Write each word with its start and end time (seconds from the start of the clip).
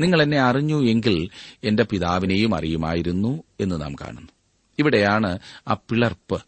നിങ്ങൾ 0.00 0.22
എന്നെ 0.22 0.38
അറിഞ്ഞു 0.38 0.82
എങ്കിൽ 0.82 1.28
എന്റെ 1.64 1.82
പിതാവിനെയും 1.82 2.54
അറിയുമായിരുന്നു 2.54 3.42
എന്ന് 3.60 3.80
നാം 3.80 3.94
കാണുന്നു. 3.94 4.32
ഇവിടെയാണ് 4.78 5.38
ആ 5.68 5.74
പിളർപ്പ്. 5.74 6.42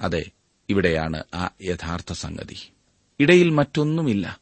അതെ 0.00 0.30
ഇവിടെയാണ് 0.68 1.22
ആ 1.34 1.50
യഥാർത്ഥ 1.62 2.12
സംഗതി. 2.12 2.56
ഇടയിൽ 3.20 3.50
മറ്റൊന്നുമില്ല. 3.50 4.40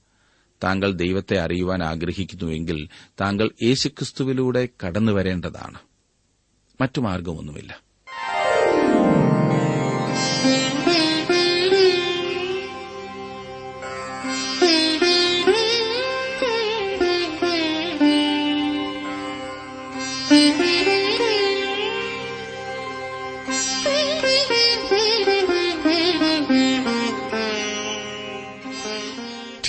താങ്കൾ 0.65 0.93
ദൈവത്തെ 0.93 1.39
അറിയുവാൻ 1.39 1.83
ആഗ്രഹിക്കുന്നുവെങ്കിൽ 1.83 2.89
താങ്കൾ 3.21 3.51
യേശുക്രിസ്തുവിലൂടെ 3.63 4.69
കടന്നുവരേണ്ടതാണ്. 4.87 5.79
മറ്റു 6.81 7.01
മാർഗമൊന്നുമില്ല. 7.01 7.86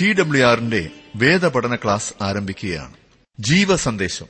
ടി 0.00 0.12
ഡബ്ല്യു 0.12 0.46
ആറിന്റെ 0.46 0.88
വേദപഠന 1.16 1.76
ക്ലാസ് 1.76 2.14
ആരംഭിക്കുകയാണ്. 2.22 2.92
ജീവസന്ദേശം. 3.40 4.26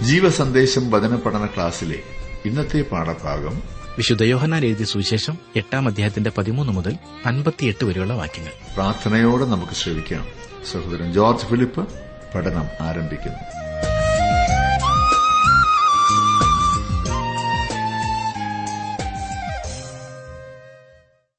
ജീവസന്ദേശം 0.00 0.90
വചന 0.90 1.16
പഠന 1.16 1.46
ക്ലാസ്സിലെ 1.46 2.02
ഇന്നത്തെ 2.44 2.82
പാഠഭാഗം 2.82 3.62
വിശുദ്ധ 3.98 4.22
യോഹന്നാൻ 4.22 4.64
എഴുതിയ 4.64 4.84
സുവിശേഷം 4.84 5.38
എട്ടാം 5.56 5.88
അധ്യായത്തിന്റെ 5.88 6.30
പതിമൂന്ന് 6.38 6.72
മുതൽ 6.72 6.96
അൻപത്തിയെട്ട് 7.26 7.84
വരെയുള്ള 7.84 8.12
വാക്യങ്ങൾ. 8.12 8.52
പ്രാർത്ഥനയോടെ 8.74 9.44
നമുക്ക് 9.44 9.72
ശ്രമിക്കാം 9.72 10.26
സഹോദരൻ 10.72 11.12
ജോർജ് 11.12 11.46
ഫിലിപ്പ് 11.46 11.88
പഠനം 12.34 12.66
ആരംഭിക്കുന്നു. 12.80 13.67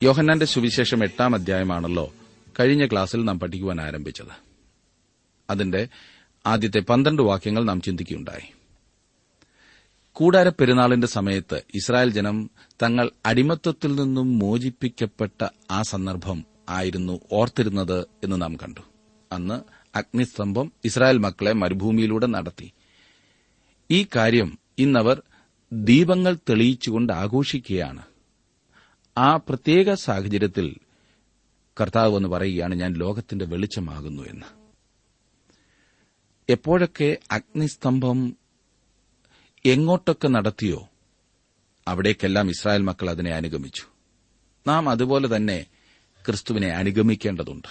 യോഹന്നാന്റെ 0.03 0.45
സുവിശേഷം 0.45 1.03
എട്ടാം 1.03 1.35
അധ്യായമാണല്ലോ 1.35 2.13
കഴിഞ്ഞ 2.59 2.85
ക്ലാസ്സിൽ 2.85 3.23
നാം 3.23 3.39
പഠിക്കുവാൻ 3.39 3.81
ആരംഭിച്ചത്. 3.81 4.27
അതിന്റെ 5.49 5.87
ആദ്യത്തെ 6.45 6.79
പന്ത്രണ്ട് 6.79 7.21
വാക്യങ്ങൾ 7.21 7.63
നാം 7.63 7.81
ചിന്തിക്കുകയുണ്ടായി. 7.81 8.53
കൂടാര 10.13 10.49
പെരുന്നാളിന്റെ 10.49 11.07
സമയത്ത് 11.07 11.61
ഇസ്രായേൽ 11.75 12.09
ജനം 12.09 12.49
തങ്ങൾ 12.81 13.09
അടിമത്വത്തിൽ 13.25 13.95
നിന്നും 13.95 14.39
മോചിപ്പിക്കപ്പെട്ട 14.39 15.47
ആ 15.71 15.81
സന്ദർഭം 15.81 16.45
ആയിരുന്നു 16.69 17.19
ഓർത്തിരുന്നത് 17.31 18.07
എന്ന് 18.23 18.41
നാം 18.41 18.55
കണ്ടു. 18.55 18.81
അന്ന് 19.31 19.61
അഗ്നിസ്തംഭം 19.97 20.71
ഇസ്രായേൽ 20.85 21.17
മക്കളെ 21.17 21.53
മരുഭൂമിയിലൂടെ 21.53 22.25
നടത്തി. 22.25 22.71
ഈ 23.91 24.05
കാര്യം 24.15 24.59
ഇന്നവർ 24.77 25.21
ദീപങ്ങൾ 25.73 26.37
തെളിയിച്ചുകൊണ്ട് 26.49 27.13
ആഘോഷിക്കുകയാണ്. 27.13 28.01
ആ 29.19 29.37
പ്രത്യേക 29.37 29.93
സാഹചര്യത്തിൽ 29.93 30.75
കർത്താവ് 31.81 32.15
എന്ന് 32.15 32.29
പറയുകയാണ് 32.29 32.75
ഞാൻ 32.75 32.93
ലോകത്തിന്റെ 32.93 33.45
വെളിച്ചമാകുന്നു 33.45 34.23
എന്ന്. 34.23 34.45
എപ്പോഴൊക്കെ 36.49 37.17
അഗ്നിസ്തംഭം 37.31 38.37
എങ്ങോട്ടൊക്കെ 39.65 40.27
നടത്തിയോ 40.27 40.89
അവിടേക്കെല്ലാം 41.87 42.49
ഇസ്രായേൽ 42.49 42.81
മക്കൾ 42.81 43.09
അതിനെ 43.09 43.31
അനുഗമിച്ചു. 43.31 43.83
നാം 44.67 44.89
അതുപോലെ 44.89 45.35
തന്നെ 45.35 45.65
ക്രിസ്തുവിനെ 46.25 46.67
അനുഗമിക്കേണ്ടതുണ്ട്. 46.67 47.67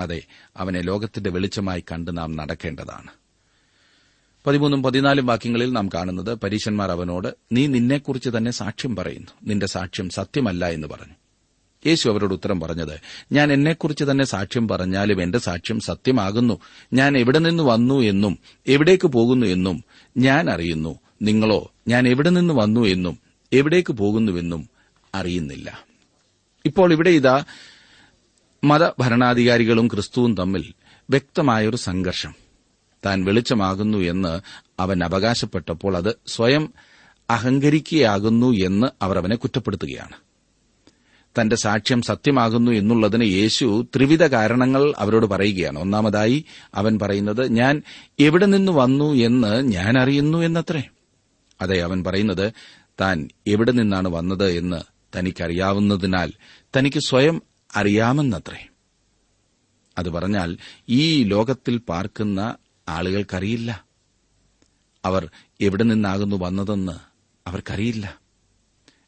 അതെ 0.00 0.22
അവനെ 0.56 0.80
ലോകത്തിന്റെ 0.80 1.30
വെളിച്ചമായി 1.30 1.80
കണ്ട് 1.80 2.18
നാം 2.18 2.36
നടക്കേണ്ടതാണ്. 2.36 3.23
പതിമൂന്നും 4.46 4.82
പതിനാലും 4.82 5.26
വാക്യങ്ങളിൽ 5.26 5.72
നാം 5.72 5.88
കാണുന്നത് 5.88 6.34
പരീശന്മാർ 6.34 6.90
അവനോട് 6.90 7.28
നീ 7.52 7.66
നിന്നെക്കുറിച്ച് 7.66 8.30
തന്നെ 8.36 8.50
സാക്ഷ്യം 8.50 8.96
പറയുന്നു. 8.96 9.26
നിന്റെ 9.42 9.66
സാക്ഷ്യം 9.66 10.08
സത്യമല്ല 10.08 10.68
എന്ന് 10.68 10.88
പറഞ്ഞു. 10.88 11.12
യേശു 11.86 12.08
അവരോട് 12.08 12.34
ഉത്തരം 12.34 12.60
പറഞ്ഞത് 12.60 13.00
ഞാൻ 13.32 13.52
എന്നെക്കുറിച്ച് 13.52 14.04
തന്നെ 14.04 14.24
സാക്ഷ്യം 14.24 14.68
പറഞ്ഞാലും 14.68 15.22
എന്റെ 15.22 15.38
സാക്ഷ്യം 15.38 15.80
സത്യമാകുന്നു. 15.80 16.60
ഞാൻ 16.92 17.18
എവിടെ 17.18 17.38
നിന്ന് 17.38 17.62
വന്നു 17.62 18.00
എന്നും 18.00 18.38
എവിടേക്ക് 18.66 19.08
പോകുന്നു 19.08 19.46
എന്നും 19.46 19.84
ഞാൻ 20.16 20.50
അറിയുന്നു. 20.50 20.98
നിങ്ങളോ 21.22 21.72
ഞാൻ 21.88 22.08
എവിടെ 22.08 22.30
നിന്ന് 22.30 22.54
വന്നു 22.54 22.80
എന്നും 22.80 23.18
എവിടേക്ക് 23.52 23.92
പോകുന്നുവെന്നും 23.92 24.68
അറിയുന്നില്ല. 25.14 25.84
ഇപ്പോൾ 26.66 26.92
ഇവിടെ 26.92 27.10
ഇതാ 27.10 27.44
മതഭരണാധികാരികളും 28.64 29.88
ക്രിസ്തുവും 29.88 30.36
തമ്മിൽ 30.36 30.74
വ്യക്തമായൊരു 31.10 31.76
സംഘർഷം. 31.76 32.43
താൻ 33.04 33.24
വെളിച്ചമാകുന്നു 33.24 33.98
എന്ന് 33.98 34.40
അവൻ 34.80 35.04
അവകാശപ്പെട്ടപ്പോൾ 35.04 35.96
അത് 35.96 36.18
സ്വയം 36.26 36.72
അഹങ്കരിക്കുകയാകുന്നു 37.30 38.46
എന്ന് 38.46 38.86
അവർ 39.02 39.18
അവനെ 39.18 39.36
കുറ്റപ്പെടുത്തുകയാണ്. 39.36 40.16
തന്റെ 41.40 41.56
സാക്ഷ്യം 41.56 42.02
സത്യമാകുന്നു 42.02 42.70
എന്നുള്ളതിന് 42.70 43.24
യേശു 43.24 43.86
ത്രിവിധ 43.96 44.22
കാരണങ്ങൾ 44.22 44.92
അവരോട് 44.98 45.26
പറയുകയാണ്. 45.26 45.78
ഒന്നാമതായി 45.78 46.44
അവൻ 46.74 46.98
പറയുന്നത് 46.98 47.52
ഞാൻ 47.52 47.82
എവിടെ 48.20 48.46
നിന്ന് 48.46 48.72
വന്നു 48.72 49.14
എന്ന് 49.14 49.62
ഞാൻ 49.62 49.98
അറിയുന്നു 49.98 50.38
എന്നത്രേ. 50.38 50.82
അതെ 51.60 51.80
അവൻ 51.80 52.04
പറയുന്നത് 52.04 52.52
താൻ 53.00 53.28
എവിടെ 53.46 53.72
നിന്നാണ് 53.72 54.08
വന്നത് 54.08 54.50
എന്ന് 54.50 54.94
തനിക്കറിയാവുന്നതിനാൽ 55.18 56.32
തനിക്ക് 56.76 56.98
സ്വയം 56.98 57.42
അറിയാമെന്നത്രേ. 57.76 58.68
അത് 59.98 60.10
പറഞ്ഞാൽ 60.10 60.56
ഈ 60.88 61.22
ലോകത്തിൽ 61.22 61.76
പാർക്കുന്ന 61.76 62.54
ആളുകൾക്കറിയില്ല. 62.88 63.84
അവർ 65.04 65.28
എവിടെ 65.60 65.84
നിന്നാകുന്നു 65.84 66.36
വന്നതെന്ന് 66.36 66.92
അവർക്കറിയില്ല. 67.48 68.18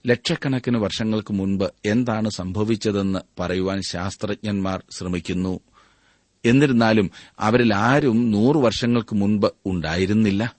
ലക്ഷക്കണക്കിന് 0.06 0.78
വർഷങ്ങൾക്ക് 0.78 1.32
മുൻപ് 1.32 1.64
എന്താണ് 1.87 2.31
സംഭവിച്ചതെന്ന് 2.31 3.19
പറയുവാൻ 3.41 3.82
ശാസ്ത്രജ്ഞന്മാർ 3.82 4.82
ശ്രമിക്കുന്നു. 4.91 5.60
എന്നിരുന്നാലും 6.44 7.10
അവരിൽ 7.38 7.75
ആരും 7.75 8.31
നൂറു 8.31 8.59
വർഷങ്ങൾക്ക് 8.59 9.14
മുൻപ് 9.14 9.53
ഉണ്ടായിരുന്നില്ല. 9.66 10.56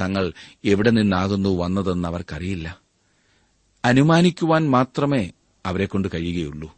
തങ്ങൾ 0.00 0.32
എവിടെ 0.64 0.90
നിന്നാകുന്നു 0.90 1.58
വന്നതെന്ന് 1.58 2.08
അവർക്കറിയില്ല. 2.08 2.78
അനുമാനിക്കുവാൻ 3.84 4.70
മാത്രമേ 4.70 5.30
അവരെക്കൊണ്ട് 5.66 6.08
കഴിയുകയുള്ളൂ. 6.14 6.76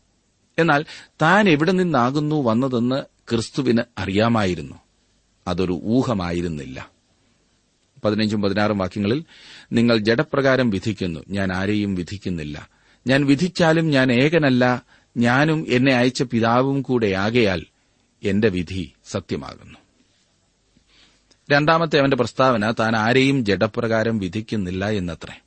എന്നാൽ 0.59 0.85
താൻ 1.23 1.49
എവിടെ 1.49 1.73
നിന്നാകുന്നു 1.73 2.43
വന്നതെന്ന് 2.43 3.03
ക്രിസ്തുവിന് 3.31 3.83
അറിയാമായിരുന്നു. 3.99 4.84
അതൊരു 5.47 5.81
ഊഹമായിരുന്നില്ല. 5.85 6.91
പതിനഞ്ചും 8.05 8.43
പതിനാറും 8.43 8.79
വാക്യങ്ങളിൽ 8.79 9.25
നിങ്ങൾ 9.73 9.99
ജഡപ്രകാരം 9.99 10.71
വിധിക്കുന്നു. 10.71 11.21
ഞാൻ 11.29 11.53
ആരെയും 11.53 11.95
വിധിക്കുന്നില്ല. 11.95 12.69
ഞാൻ 13.07 13.25
വിധിച്ചാലും 13.25 13.91
ഞാൻ 13.91 14.13
ഏകനല്ല. 14.13 14.83
ഞാനും 15.17 15.67
എന്നെ 15.69 15.93
അയച്ച 15.93 16.23
പിതാവും 16.23 16.83
കൂടെ 16.83 17.07
ആകയാൽ 17.07 17.65
എന്റെ 18.23 18.49
വിധി 18.49 18.93
സത്യമാകുന്നു. 19.11 19.79
രണ്ടാമത്തെ 21.51 21.99
അവന്റെ 21.99 22.17
പ്രസ്താവന 22.17 22.71
താൻ 22.71 22.97
ആരെയും 22.97 23.45
ജഡപ്രകാരം 23.45 24.19
വിധിക്കുന്നില്ല 24.19 24.89
എന്നത്രേ. 24.91 25.41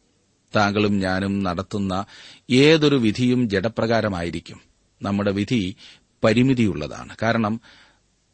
താങ്കളും 0.55 0.99
ഞാനും 0.99 1.43
നടത്തുന്ന 1.43 2.05
ഏതൊരു 2.51 2.95
വിധിയും 2.95 3.49
ജഡപ്രകാരമായിരിക്കും. 3.49 4.61
നമ്മുടെ 5.01 5.31
വിധി 5.31 5.75
പരിമിതിയുള്ളതാണ്. 6.23 7.15
കാരണം 7.21 7.61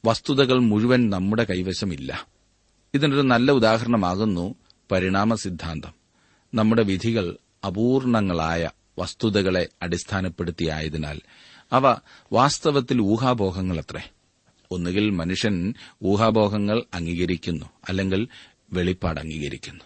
വസ്തുതകൾ 0.05 0.59
മുഴുവൻ 0.59 1.09
നമ്മുടെ 1.09 1.43
കൈവശമില്ല. 1.43 2.27
ഇതിനൊരു 2.93 3.21
നല്ല 3.21 3.51
ഉദാഹരണമാകുന്നു 3.51 4.55
പരിണാമ 4.91 5.35
സിദ്ധാന്തം 5.35 5.93
നമ്മുടെ 6.53 6.83
വിധികൾ 6.83 7.37
അപൂർണങ്ങളായ 7.67 8.69
വസ്തുതകളെ 8.99 9.67
അടിസ്ഥാനപ്പെടുത്തിയായതിനാൽ 9.81 11.19
അവ 11.71 11.95
വാസ്തവത്തിൽ 12.33 13.01
ഊഹാപോഹങ്ങളത്രേ. 13.01 14.09
ഒന്നുകിൽ 14.71 15.09
മനുഷ്യൻ 15.09 15.73
ഊഹാപോഹങ്ങൾ 16.03 16.83
അംഗീകരിക്കുന്നു 16.93 17.65
അല്ലെങ്കിൽ 17.89 18.27
വെളിപ്പാട് 18.73 19.19
അംഗീകരിക്കുന്നു. 19.19 19.83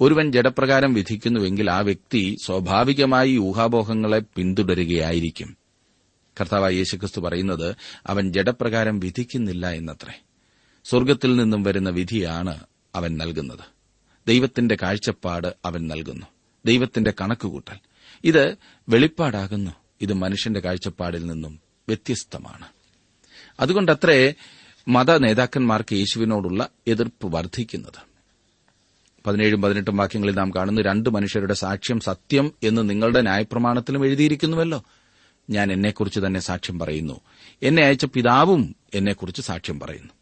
ഒരുവൻ 0.00 0.32
ജഡപ്രകാരം 0.32 0.94
വിധിക്കുന്നുവെങ്കിൽ 0.94 1.70
ആ 1.70 1.80
വ്യക്തി 1.80 2.36
സ്വാഭാവികമായി 2.44 3.36
ഊഹാപോഹങ്ങളെ 3.36 4.22
പിന്തുടരുകയായിരിക്കും. 4.36 5.59
കർത്താവായ 6.40 6.72
യേശുക്രിസ്തു 6.72 7.20
പറയുന്നത് 7.20 7.76
അവൻ 8.06 8.32
ജഡപ്രകാരം 8.32 9.00
വിധിക്കുന്നില്ല 9.00 9.70
എന്നത്രേ. 9.70 10.20
സ്വർഗത്തിൽ 10.84 11.36
നിന്നും 11.36 11.62
വരുന്ന 11.62 11.90
വിധിയാണ് 11.90 12.60
അവൻ 12.94 13.16
നൽകുന്നത്. 13.16 13.60
ദൈവത്തിന്റെ 14.28 14.76
കാഴ്ചപ്പാട് 14.82 15.54
അവൻ 15.64 15.88
നൽകുന്നു. 15.88 16.26
ദൈവത്തിന്റെ 16.66 17.12
കണക്കുകൂട്ടൽ. 17.20 17.76
ഇത് 18.24 18.56
വെളിപ്പാടാകുന്നു. 18.88 19.70
ഇത് 20.00 20.12
മനുഷ്യന്റെ 20.12 20.60
കാഴ്ചപ്പാടിൽ 20.60 21.26
നിന്നും 21.26 21.60
വ്യത്യസ്തമാണ്. 21.88 22.66
അതുകൊണ്ടത്രേ 23.60 24.34
മത 24.88 25.16
നേതാക്കന്മാർക്ക് 25.16 25.94
യേശുവിനോടുള്ള 25.94 26.68
എതിർപ്പ് 26.86 27.36
വർദ്ധിക്കുന്നത്. 27.36 28.10
പതിനേഴും 29.26 29.62
പതിനെട്ടും 29.62 29.96
വാക്യങ്ങളിൽ 29.96 30.34
നാം 30.34 30.50
കാണുന്ന 30.50 30.80
രണ്ട് 30.80 31.10
മനുഷ്യരുടെ 31.10 31.54
സാക്ഷ്യം 31.54 32.00
സത്യം 32.00 32.52
എന്ന് 32.62 32.90
നിങ്ങളുടെ 32.90 33.20
ന്യായപ്രമാണത്തിലും 33.20 34.06
എഴുതിയിരിക്കുന്നുവല്ലോ. 34.06 34.84
ഞാൻ 35.50 35.72
എന്നെക്കുറിച്ച് 35.72 36.20
തന്നെ 36.20 36.40
സാക്ഷ്യം 36.40 36.78
പറയുന്നു. 36.78 37.20
എന്നെ 37.62 37.84
അയച്ച 37.84 38.04
പിതാവും 38.04 38.76
എന്നെക്കുറിച്ച് 38.94 39.42
സാക്ഷ്യം 39.42 39.80
പറയുന്നു. 39.80 40.12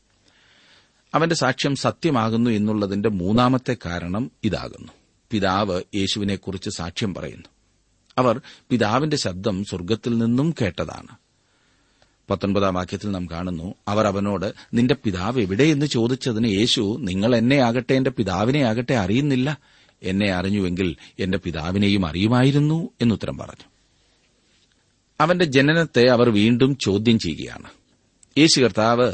അവന്റെ 1.14 1.34
സാക്ഷ്യം 1.34 1.76
സത്യമാകുന്നു 1.76 2.50
എന്നുള്ളതിന്റെ 2.50 3.08
മൂന്നാമത്തെ 3.08 3.76
കാരണം 3.86 4.30
ഇതാകുന്നു. 4.44 4.92
പിതാവ് 5.30 5.82
യേശുവിനെക്കുറിച്ച് 5.94 6.70
സാക്ഷ്യം 6.70 7.14
പറയുന്നു. 7.14 7.44
അവർ 8.18 8.40
പിതാവിന്റെ 8.70 9.16
ശബ്ദം 9.16 9.64
സ്വർഗത്തിൽ 9.64 10.18
നിന്നും 10.18 10.54
കേട്ടതാണ്. 10.62 11.16
പത്തൊൻപതാം 12.30 12.74
വാക്യത്തിൽ 12.74 13.10
നാം 13.10 13.26
കാണുന്നു 13.30 13.74
അവർ 13.88 14.06
അവനോട് 14.06 14.54
നിന്റെ 14.74 14.96
പിതാവ് 15.04 15.40
എവിടെയെന്ന് 15.40 15.86
ചോദിച്ചതിന് 15.86 16.48
യേശു 16.48 16.96
നിങ്ങൾ 17.00 17.36
എന്നെ 17.36 17.56
ആകട്ടെ 17.56 17.94
എന്റെ 17.94 18.10
പിതാവിനെ 18.10 18.60
ആകട്ടെ 18.60 18.94
അറിയുന്നില്ല. 18.94 19.58
എന്നെ 20.02 20.30
അറിഞ്ഞുവെങ്കിൽ 20.30 20.96
എന്റെ 21.18 21.38
പിതാവിനെയും 21.38 22.06
അറിയുമായിരുന്നു 22.06 22.88
എന്നുത്തരം 23.00 23.38
പറഞ്ഞു. 23.38 23.67
അവന്റെ 25.20 25.44
ജനനത്തെ 25.44 26.08
അവർ 26.08 26.30
വീണ്ടും 26.30 26.78
ചോദ്യം 26.78 27.18
ചെയ്യുകയാണ്. 27.18 27.70
യേശു 28.38 28.60
കർത്താവ് 28.60 29.12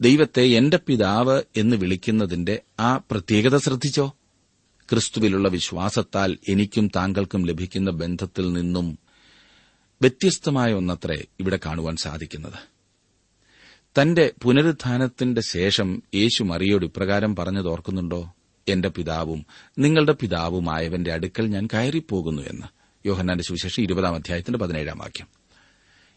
ദൈവത്തെ 0.00 0.42
എന്റെ 0.42 0.78
പിതാവ് 0.86 1.42
എന്ന് 1.56 1.76
വിളിക്കുന്നതിന്റെ 1.76 2.62
ആ 2.80 2.96
പ്രത്യേകത 2.96 3.56
ശ്രദ്ധിച്ചോ? 3.56 4.16
ക്രിസ്തുവിലുള്ള 4.90 5.48
വിശ്വാസത്താൽ 5.48 6.38
എനിക്കും 6.48 6.88
താങ്കൾക്കും 6.96 7.46
ലഭിക്കുന്ന 7.46 7.90
ബന്ധത്തിൽ 7.90 8.52
നിന്നും 8.52 8.98
വ്യത്യസ്തമായ 10.02 10.72
ഒന്നത്രേ 10.72 11.24
ഇവിടെ 11.40 11.58
കാണുവാൻ 11.66 11.96
സാധിക്കുന്നത്. 11.96 12.74
തന്റെ 14.00 14.32
പുനരുത്ഥാനത്തിന്റെ 14.42 15.40
ശേഷം 15.40 16.02
യേശു 16.14 16.42
മറിയോട് 16.42 16.84
ഇപ്രകാരം 16.84 17.36
പറഞ്ഞു 17.36 17.68
ഓർക്കുന്നുണ്ടോ? 17.68 18.34
എന്റെ 18.68 18.88
പിതാവും 18.88 19.46
നിങ്ങളുടെ 19.78 20.12
പിതാവുമായവന്റെ 20.12 21.12
അടുക്കൽ 21.12 21.46
ഞാൻ 21.46 21.68
കയറിപ്പോകുന്നു 21.74 22.42
എന്ന്. 22.42 22.83
യോഹന്നാന്റെ 23.06 23.44
സുവിശേഷം 23.44 23.82
ഇരുപതാം 23.82 24.14
അധ്യായത്തിന്റെ 24.14 24.58
പതിനേഴാം 24.58 24.98
വാക്യം. 24.98 25.26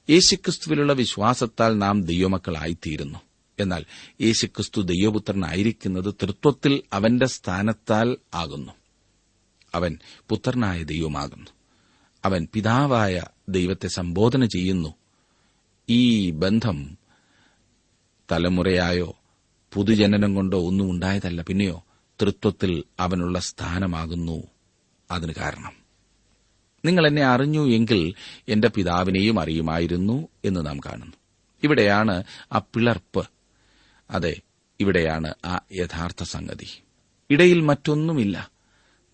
യേശുക്രിസ്തുവിലുള്ള 0.09 0.93
വിശ്വാസത്താൽ 0.93 1.77
നാം 1.77 2.03
ദൈവമക്കളായിത്തീരുന്നു. 2.03 3.19
എന്നാൽ 3.59 3.85
യേശുക്രിസ്തു 4.21 4.81
ദൈവപുത്രനായിരിക്കുന്നത് 4.81 6.13
തൃത്വത്തിൽ 6.13 6.81
അവന്റെ 6.93 7.25
സ്ഥാനത്താൽ 7.25 8.17
ആകുന്നു. 8.33 8.71
അവൻ 9.75 9.99
പുത്രനായ 10.29 10.83
ദൈവമാകുന്നു. 10.83 11.51
അവൻ 12.25 12.47
പിതാവായ 12.53 13.23
ദൈവത്തെ 13.49 13.87
സംബോധന 13.87 14.45
ചെയ്യുന്നു. 14.45 14.93
ഈ 15.89 16.31
ബന്ധം 16.31 16.97
തലമുറയായോ 18.31 19.15
പുതുജനനം 19.73 20.35
കൊണ്ടോ 20.35 20.67
ഒന്നും 20.67 20.91
ഉണ്ടായതല്ല. 20.91 21.41
പിന്നെയോ 21.41 21.83
തൃത്വത്തിൽ 22.21 22.83
അവനുള്ള 22.99 23.39
സ്ഥാനമാകുന്നു. 23.39 24.43
അതിന് 25.11 25.33
കാരണം 25.33 25.86
നിങ്ങൾ 26.87 27.07
എന്നെ 27.07 27.23
അറിഞ്ഞു 27.23 27.67
എങ്കിൽ 27.67 28.13
എന്റെ 28.47 28.67
പിതാവിനെയും 28.67 29.39
അറിയുമായിരുന്നു 29.39 30.27
എന്ന് 30.45 30.65
നാം 30.65 30.79
കാണുന്നു. 30.79 31.13
ഇവിടെയാണ് 31.63 32.23
ആ 32.53 32.57
പിളർപ്പ്. 32.57 33.27
അതെ 34.09 34.41
ഇവിടെയാണ് 34.79 35.33
ആ 35.45 35.59
യഥാർത്ഥ 35.71 36.23
സംഗതി. 36.23 36.83
ഇടയിൽ 37.29 37.61
മറ്റൊന്നുമില്ല. 37.61 38.51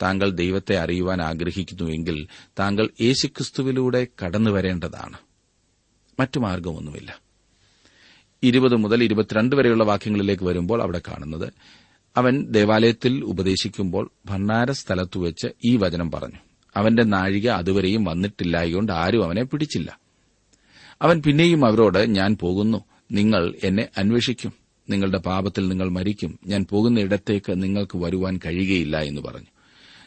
താങ്കൾ 0.01 0.29
ദൈവത്തെ 0.29 0.77
അറിയുവാൻ 0.77 1.21
ആഗ്രഹിക്കുന്നുവെങ്കിൽ 1.21 2.27
താങ്കൾ 2.59 2.89
യേശുക്രിസ്തുവിലൂടെ 3.01 4.07
കടന്നുവരേണ്ടതാണ്. 4.25 5.17
മറ്റു 6.19 6.39
മാർഗമൊന്നുമില്ല. 6.39 7.21
ഇരുപത് 8.43 8.75
മുതൽ 8.75 9.03
ഇരുപത്തിരണ്ട് 9.03 9.55
വരെയുള്ള 9.55 9.83
വാക്യങ്ങളിലേക്ക് 9.83 10.43
വരുമ്പോൾ 10.43 10.81
അവിടെ 10.81 11.01
കാണുന്നത് 11.07 11.53
അവൻ 12.17 12.45
ദേവാലയത്തിൽ 12.45 13.23
ഉപദേശിക്കുമ്പോൾ 13.23 14.11
ഭണ്ണാര 14.25 14.71
സ്ഥലത്തു 14.71 15.19
വെച്ച് 15.19 15.47
ഈ 15.65 15.77
വചനം 15.77 16.11
പറഞ്ഞു. 16.11 16.52
അവന്റെ 16.75 17.03
നാഴിക 17.03 17.49
അതുവരെയും 17.49 18.03
വന്നിട്ടില്ലായകൊണ്ട് 18.03 18.91
ആരും 18.91 19.23
അവനെ 19.23 19.43
പിടിച്ചില്ല. 19.43 19.99
അവൻ 21.01 21.21
പിന്നെയും 21.21 21.65
അവരോട് 21.65 22.15
ഞാൻ 22.15 22.37
പോകുന്നു. 22.41 22.85
നിങ്ങൾ 23.11 23.55
എന്നെ 23.63 23.87
അന്വേഷിക്കും. 23.97 24.53
നിങ്ങളുടെ 24.89 25.17
പാപത്തിൽ 25.17 25.67
നിങ്ങൾ 25.67 25.89
മരിക്കും. 25.89 26.39
ഞാൻ 26.47 26.65
പോകുന്ന 26.69 26.99
ഇടത്തേക്ക് 26.99 27.63
നിങ്ങൾക്ക് 27.63 27.97
വരുവാൻ 27.97 28.39
കഴിയുകയില്ല 28.45 28.97
എന്ന് 28.97 29.21
പറഞ്ഞു. 29.21 29.47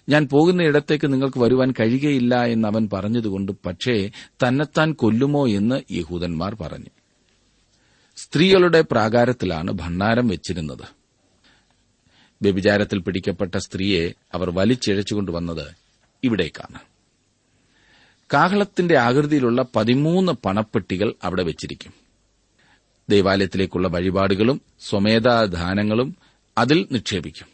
ഞാൻ 0.08 0.28
പോകുന്ന 0.28 0.62
ഇടത്തേക്ക് 0.62 1.12
നിങ്ങൾക്ക് 1.12 1.38
വരുവാൻ 1.38 1.70
കഴിയുകയില്ല 1.70 2.44
എന്ന് 2.44 2.68
അവൻ 2.68 2.88
പറഞ്ഞതുകൊണ്ട് 2.92 3.52
പക്ഷേ 3.66 4.10
തന്നെത്താൻ 4.28 4.92
കൊല്ലുമോ 4.92 5.48
എന്ന് 5.48 5.92
യഹൂദന്മാർ 5.92 6.56
പറഞ്ഞു. 6.60 6.86
സ്ത്രീകളുടെ 8.16 8.80
പ്രാകാരത്തിലാണ് 8.80 9.72
ഭണ്ണാരം 9.72 10.28
വെച്ചിരുന്നത്. 10.28 10.96
വ്യഭിചാരത്തിൽ 12.42 12.98
പിടിക്കപ്പെട്ട 12.98 13.56
സ്ത്രീയെ 13.56 14.12
അവർ 14.34 14.50
വലിച്ചിഴച്ചുകൊണ്ടുവന്നത് 14.50 15.85
ഇവിടേക്കാണ്. 16.24 16.78
കാഹളത്തിന്റെ 18.34 18.98
ആകൃതിയിലുള്ള 18.98 19.64
പതിമൂന്ന് 19.76 20.32
പണപ്പെട്ടികൾ 20.32 21.14
അവിടെ 21.24 21.42
വെച്ചിരിക്കും. 21.42 21.92
ദേവാലയത്തിലേക്കുള്ള 23.10 23.88
വഴിപാടുകളും 23.88 24.60
സ്വമേധാദാനങ്ങളും 24.80 26.16
അതിൽ 26.58 26.86
നിക്ഷേപിക്കും. 26.92 27.46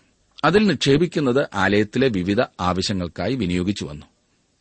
അതിൽ 0.45 0.67
നിക്ഷേപിക്കുന്നത് 0.67 1.49
ആലയത്തിലെ 1.55 2.09
വിവിധ 2.09 2.37
ആവശ്യങ്ങൾക്കായി 2.61 3.35
വിനിയോഗിച്ചു 3.35 3.85
വന്നു. 3.85 4.07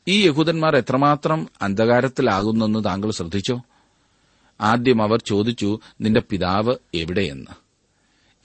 ഈ 0.08 0.28
യഹൂദന്മാർ 0.28 0.76
എത്രമാത്രം 0.76 1.50
അന്ധകാരത്തിലാകുന്നെന്ന് 1.62 2.84
താങ്കൾ 2.84 3.12
ശ്രദ്ധിച്ചോ? 3.12 3.62
ആദ്യം 4.62 5.02
അവർ 5.02 5.22
ചോദിച്ചു 5.26 5.80
നിന്റെ 6.02 6.22
പിതാവ് 6.30 6.76
എവിടെയെന്ന്? 6.94 7.52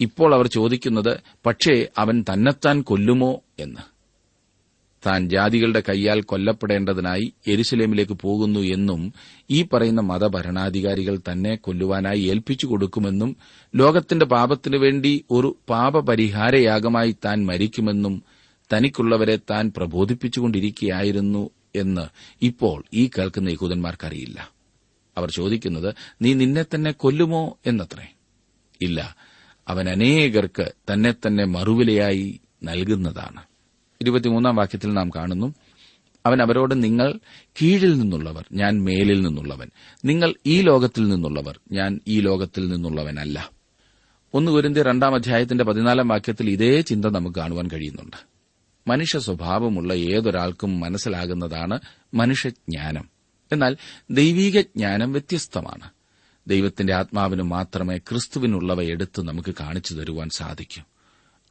ഇപ്പോൾ 0.01 0.35
അവർ 0.35 0.47
ചോദിക്കുന്നത് 0.47 1.21
പക്ഷേ 1.47 1.89
അവൻ 1.99 2.25
തന്നെത്താൻ 2.33 2.83
കൊല്ലുമോ? 2.83 3.41
എന്ന്. 3.59 3.96
താൻ 5.07 5.29
ജാതികളുടെ 5.29 5.83
കൈയാൽ 5.89 6.21
കൊല്ലപ്പെടേണ്ടതിനായി 6.21 7.33
എരുസലേമിലേക്ക് 7.47 8.13
പോകുന്നു 8.13 8.61
എന്നും 8.61 9.13
ഈ 9.51 9.63
പറയുന്ന 9.73 10.01
മതഭരണാധികാരികൾ 10.01 11.21
തന്നെ 11.33 11.57
കൊല്ലുവാനായി 11.57 12.21
ഏൽപ്പിച്ചു 12.21 12.67
കൊടുക്കുമെന്നും 12.67 13.37
ലോകത്തിന്റെ 13.77 14.27
പാപത്തിനു 14.27 14.79
വേണ്ടി 14.79 15.25
ഒരു 15.31 15.57
പാപപരിഹാരയാഗമായി 15.69 17.17
താൻ 17.25 17.47
മരിക്കുമെന്നും 17.47 18.23
തനിക്കുള്ളവരെ 18.73 19.37
താൻ 19.51 19.73
പ്രബോധിപ്പിച്ചുകൊണ്ടിരിക്കുകയായിരുന്നു 19.77 21.51
എന്ന് 21.77 22.07
ഇപ്പോൾ 22.43 22.85
ഈ 22.95 23.11
കേൾക്കുന്ന 23.19 23.49
യഹൂദന്മാർക്കറിയില്ല. 23.49 24.51
അവർ 25.19 25.31
ചോദിക്കുന്നത് 25.31 25.95
നീ 26.23 26.35
നിന്നെ 26.35 26.63
തന്നെ 26.63 26.91
കൊല്ലുമോ 26.91 27.59
എന്നത്രേ? 27.67 28.15
ഇല്ല 28.83 29.17
അവൻ 29.69 29.89
അനേകർക്ക് 29.89 30.73
തന്നെ 30.93 31.13
തന്നെ 31.13 31.45
മറുവിലയായി 31.45 32.41
നൽകുന്നതാണ്. 32.63 33.56
ഇരുപത്തിമൂന്നാം 34.01 34.57
വാക്യത്തിൽ 34.57 34.93
നാം 34.93 35.11
കാണുന്നു 35.17 35.55
അവൻ 36.27 36.43
അവരോട് 36.43 36.85
നിങ്ങൾ 36.85 37.19
കീഴിൽ 37.63 37.99
നിന്നുള്ളവർ 37.99 38.45
ഞാൻ 38.53 38.85
മേലിൽ 38.85 39.21
നിന്നുള്ളവൻ. 39.21 39.71
നിങ്ങൾ 40.05 40.35
ഈ 40.47 40.61
ലോകത്തിൽ 40.61 41.09
നിന്നുള്ളവർ 41.09 41.61
ഞാൻ 41.73 42.01
ഈ 42.09 42.21
ലോകത്തിൽ 42.21 42.69
നിന്നുള്ളവനല്ല. 42.69 43.51
ഒന്ന് 44.35 44.53
കുരിന്തി 44.53 44.83
രണ്ടാം 44.83 45.15
അധ്യായത്തിന്റെ 45.15 45.65
പതിനാലാം 45.65 46.09
വാക്യത്തിൽ 46.09 46.51
ഇതേ 46.51 46.81
ചിന്ത 46.81 47.05
നമുക്ക് 47.05 47.39
കാണുവാൻ 47.39 47.69
കഴിയുന്നുണ്ട്. 47.73 48.17
മനുഷ്യ 48.89 49.19
സ്വഭാവമുള്ള 49.19 49.93
ഏതൊരാൾക്കും 49.95 50.81
മനസ്സിലാകുന്നതാണ് 50.81 51.81
മനുഷ്യജ്ഞാനം. 52.15 53.11
എന്നാൽ 53.53 53.77
ദൈവീക 54.11 54.61
ജ്ഞാനം 54.61 55.13
വ്യത്യസ്തമാണ്. 55.13 55.91
ദൈവത്തിന്റെ 56.49 56.95
ആത്മാവിന് 56.95 57.43
മാത്രമേ 57.43 57.99
ക്രിസ്തുവിനുള്ളവ 57.99 58.83
എടുത്ത് 58.83 59.23
നമുക്ക് 59.23 59.55
കാണിച്ചു 59.61 59.95
തരുവാൻ 59.95 60.29
സാധിക്കൂ. 60.37 60.83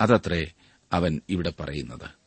അതത്രേ 0.02 0.52
അവൻ 0.94 1.22
ഇവിടെ 1.30 1.54
പറയുന്നത്. 1.60 2.25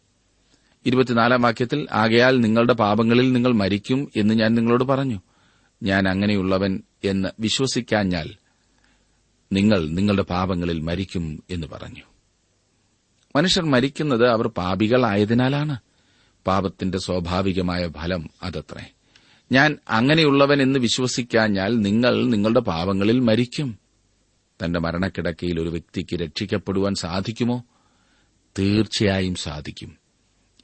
ഇരുപത്തിനാലാം 0.87 1.43
വാക്യത്തിൽ 1.43 1.87
ആകയാൽ 1.93 2.41
നിങ്ങളുടെ 2.41 2.73
പാപങ്ങളിൽ 2.73 3.33
നിങ്ങൾ 3.33 3.53
മരിക്കും 3.53 4.11
എന്ന് 4.17 4.35
ഞാൻ 4.35 4.55
നിങ്ങളോട് 4.55 4.85
പറഞ്ഞു. 4.85 5.21
ഞാൻ 5.83 6.09
അങ്ങനെയുള്ളവൻ 6.09 6.83
എന്ന് 7.05 7.29
വിശ്വസിക്കാഞ്ഞാൽ 7.41 8.35
നിങ്ങൾ 9.53 9.89
നിങ്ങളുടെ 9.89 10.23
പാപങ്ങളിൽ 10.23 10.81
മരിക്കും 10.81 11.43
എന്ന് 11.51 11.67
പറഞ്ഞു. 11.67 12.03
മനുഷ്യർ 13.37 13.65
മരിക്കുന്നത് 13.65 14.29
അവർ 14.29 14.47
പാപികളായതിനാലാണ് 14.47 15.79
പാപത്തിന്റെ 16.47 16.99
സ്വാഭാവികമായ 16.99 17.89
ഫലം 17.89 18.31
അതത്രേ. 18.43 18.91
ഞാൻ 19.53 19.79
അങ്ങനെയുള്ളവൻ 19.89 20.63
എന്ന് 20.63 20.79
വിശ്വസിക്കാഞ്ഞാൽ 20.79 21.81
നിങ്ങൾ 21.81 22.25
നിങ്ങളുടെ 22.25 22.61
പാപങ്ങളിൽ 22.61 23.21
മരിക്കും. 23.21 23.79
തന്റെ 24.65 24.81
മരണക്കിടക്കയിൽ 24.81 25.61
ഒരു 25.61 25.69
വ്യക്തിക്ക് 25.69 26.17
രക്ഷിക്കപ്പെടുവാൻ 26.17 26.95
സാധിക്കുമോ? 26.95 27.65
തീർച്ചയായും 28.59 29.35
സാധിക്കും. 29.35 29.98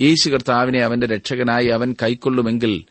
യേശു 0.01 0.31
കർത്താവിനെ 0.31 0.81
അവന്റെ 0.81 1.07
രക്ഷകനായി 1.07 1.67
അവൻ 1.67 1.95
കൈക്കൊള്ളുമെങ്കിൽ 2.03 2.85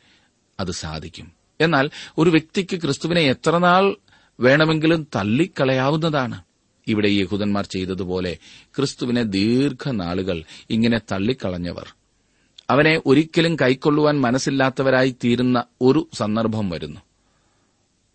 അത് 0.60 0.72
സാധിക്കും. 0.72 1.32
എന്നാൽ 1.62 1.90
ഒരു 2.18 2.30
വ്യക്തിക്ക് 2.30 2.82
ക്രിസ്തുവിനെ 2.82 3.22
എത്രനാൾ 3.22 3.96
വേണമെങ്കിലും 4.40 5.08
തള്ളിക്കളയാവുന്നതാണ്. 5.16 6.42
ഇവിടെ 6.88 7.08
യഹൂദന്മാർ 7.08 7.66
ചെയ്തതുപോലെ 7.66 8.38
ക്രിസ്തുവിനെ 8.76 9.24
ദീർഘനാളുകൾ 9.24 10.44
ഇങ്ങനെ 10.70 10.98
തള്ളിക്കളഞ്ഞവർ. 11.12 11.96
അവനെ 12.70 13.02
ഒരിക്കലും 13.06 13.56
കൈക്കൊള്ളുവാൻ 13.56 14.22
മനസ്സില്ലാത്തവരായി 14.22 15.16
തീരുന്ന 15.24 15.64
ഒരു 15.82 16.08
സന്ദർഭം 16.14 16.70
വരുന്നു. 16.70 17.02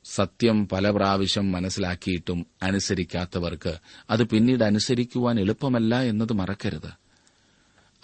സത്യം 0.04 0.68
പല 0.68 0.90
പ്രാവശ്യം 0.90 1.52
മനസ്സിലാക്കിയിട്ടും 1.52 2.46
അനുസരിക്കാത്തവർക്ക് 2.62 3.74
അത് 4.10 4.22
പിന്നീട് 4.22 4.64
അനുസരിക്കുവാൻ 4.64 5.40
എളുപ്പമല്ല 5.40 6.00
എന്നത് 6.02 6.32
മറക്കരുത്. 6.32 7.07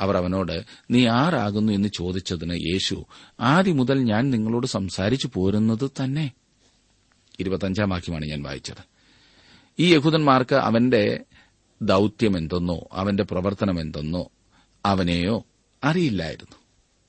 അവർ 0.05 0.17
അവനോട് 0.17 0.65
നീ 0.91 1.07
ആരാകുന്നു 1.07 1.73
എന്ന് 1.73 1.89
ചോദിച്ചതിന് 1.89 2.55
യേശു 2.55 3.07
ആദ്യം 3.41 3.77
മുതൽ 3.77 3.99
ഞാൻ 3.99 4.31
നിങ്ങളോട് 4.31 4.67
സംസാരിച്ചു 4.67 5.31
പോരുന്നത് 5.35 5.91
തന്നെ. 6.05 6.33
വാക്യമാണ് 7.87 8.25
ഞാൻ 8.25 8.43
വായിച്ചത്. 8.43 8.85
ഈ 9.79 9.95
യഹൂദന്മാർക്ക് 9.95 10.55
അവന്റെ 10.55 11.21
ദൌത്യം 11.83 12.39
എന്തെന്നോ 12.39 12.89
അവന്റെ 12.93 13.23
പ്രവർത്തനം 13.23 13.81
എന്തെന്നോ 13.81 14.31
അവനെയോ 14.87 15.47
അറിയില്ലായിരുന്നു. 15.85 16.57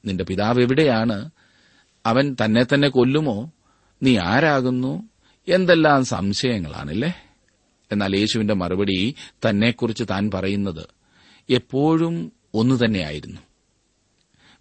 നിന്റെ 0.06 0.24
പിതാവ് 0.24 0.62
എവിടെയാണ്? 0.62 1.30
അവൻ 2.06 2.36
തന്നെ 2.46 2.64
തന്നെ 2.64 2.90
കൊല്ലുമോ? 2.90 3.52
നീ 4.04 4.18
ആരാകുന്നു? 4.18 5.10
എന്തെല്ലാം 5.48 6.06
സംശയങ്ങളാണല്ലേ? 6.06 7.14
എന്നാൽ 7.92 8.16
യേശുവിന്റെ 8.16 8.54
മറുപടി 8.54 9.16
തന്നെക്കുറിച്ച് 9.50 10.04
താൻ 10.04 10.32
പറയുന്നത് 10.32 10.86
എപ്പോഴും 11.50 12.32
ഒന്നു 12.56 12.86
തന്നെയായിരുന്നു. 12.86 13.42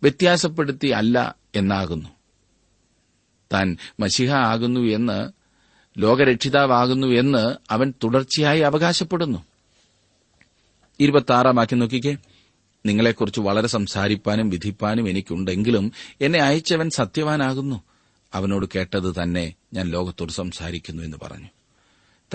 വ്യത്യാസപ്പെടുത്തി 0.02 0.88
അല്ല 0.88 1.34
എന്നാകുന്നു. 1.54 2.08
താൻ 3.52 3.76
മഷിഹ 4.00 4.32
ആകുന്നു 4.32 4.80
എന്ന് 4.80 5.32
ലോകരക്ഷിതാവാകുന്നു 5.98 7.06
എന്ന് 7.06 7.56
അവൻ 7.70 7.94
തുടർച്ചയായി 8.04 8.60
അവകാശപ്പെടുന്നു. 8.60 9.44
ഇരുപത്താറാം 11.00 11.60
ആക്കി 11.60 11.74
നോക്കിക്കേ. 11.74 12.16
നിങ്ങളെക്കുറിച്ച് 12.86 13.40
വളരെ 13.40 13.66
സംസാരിപ്പാനും 13.66 14.50
വിധിപ്പാനും 14.50 15.08
എനിക്കുണ്ടെങ്കിലും 15.08 15.92
എന്നെ 16.20 16.38
അയച്ചവൻ 16.38 16.90
സത്യവാനാകുന്നു. 16.90 17.82
അവനോട് 18.34 18.66
കേട്ടത് 18.74 19.22
തന്നെ 19.22 19.54
ഞാൻ 19.74 19.86
ലോകത്തോട് 19.86 20.32
സംസാരിക്കുന്നു 20.32 21.02
എന്ന് 21.02 21.16
പറഞ്ഞു. 21.22 21.48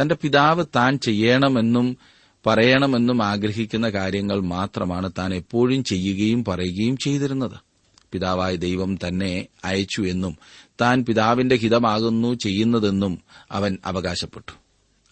തന്റെ 0.01 0.15
പിതാവ് 0.15 0.65
താൻ 0.75 0.99
ചെയ്യണമെന്നും 0.99 1.97
പറയണമെന്നും 2.45 3.23
ആഗ്രഹിക്കുന്ന 3.23 3.89
കാര്യങ്ങൾ 3.89 4.39
മാത്രമാണ് 4.39 5.11
താൻ 5.17 5.33
എപ്പോഴും 5.33 5.83
ചെയ്യുകയും 5.83 6.45
പറയുകയും 6.45 6.97
ചെയ്തിരുന്നത്. 6.97 7.69
പിതാവായ 8.11 8.55
ദൈവം 8.55 8.95
തന്നെ 8.95 9.47
അയച്ചു 9.65 10.01
എന്നും 10.01 10.37
താൻ 10.81 11.05
പിതാവിന്റെ 11.05 11.55
ഹിതമാകുന്നു 11.55 12.33
ചെയ്യുന്നതെന്നും 12.33 13.21
അവൻ 13.51 13.77
അവകാശപ്പെട്ടു. 13.85 14.51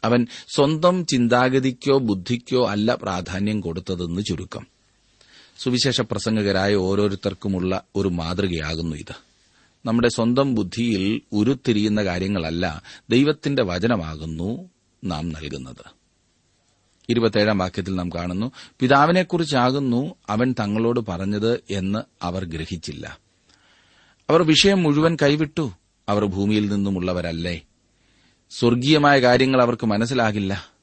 അവൻ 0.04 0.28
സ്വന്തം 0.48 1.06
ചിന്താഗതിക്കോ 1.06 1.98
ബുദ്ധിക്കോ 1.98 2.68
അല്ല 2.68 2.96
പ്രാധാന്യം 2.96 3.62
കൊടുത്തതെന്ന് 3.62 4.22
ചുരുക്കം. 4.22 4.68
സുവിശേഷ 5.60 6.02
പ്രസംഗകരായ 6.02 6.76
ഓരോരുത്തർക്കുമുള്ള 6.76 7.84
ഒരു 7.96 8.08
മാതൃകയാകുന്നു 8.08 8.96
ഇത്. 8.96 9.16
നമ്മുടെ 9.86 10.08
സ്വന്തം 10.08 10.56
ബുദ്ധിയിൽ 10.56 11.22
ഉരുത്തിരിയുന്ന 11.32 12.04
കാര്യങ്ങളല്ല 12.04 12.84
ദൈവത്തിന്റെ 13.10 13.64
വചനമാകുന്നു 13.64 14.70
നാം 15.04 15.30
നൽകുന്നത്. 15.30 15.97
ഇരുപത്തേഴാം 17.10 17.58
വാക്യത്തിൽ 17.58 17.96
നാം 17.96 18.10
കാണുന്നു 18.10 18.52
പിതാവിനെക്കുറിച്ചാകുന്നു 18.80 20.16
അവൻ 20.30 20.56
തങ്ങളോട് 20.60 21.00
പറഞ്ഞത് 21.00 21.64
എന്ന് 21.70 22.00
അവർ 22.22 22.46
ഗ്രഹിച്ചില്ല. 22.46 23.18
അവർ 24.30 24.44
വിഷയം 24.44 24.84
മുഴുവൻ 24.84 25.18
കൈവിട്ടു. 25.22 25.72
അവർ 26.10 26.26
ഭൂമിയിൽ 26.26 26.70
നിന്നുമുള്ളവരല്ലേ. 26.70 27.62
സ്വർഗീയമായ 28.50 29.22
കാര്യങ്ങൾ 29.22 29.62
അവർക്ക് 29.62 29.86
മനസ്സിലാകില്ല. 29.86 30.78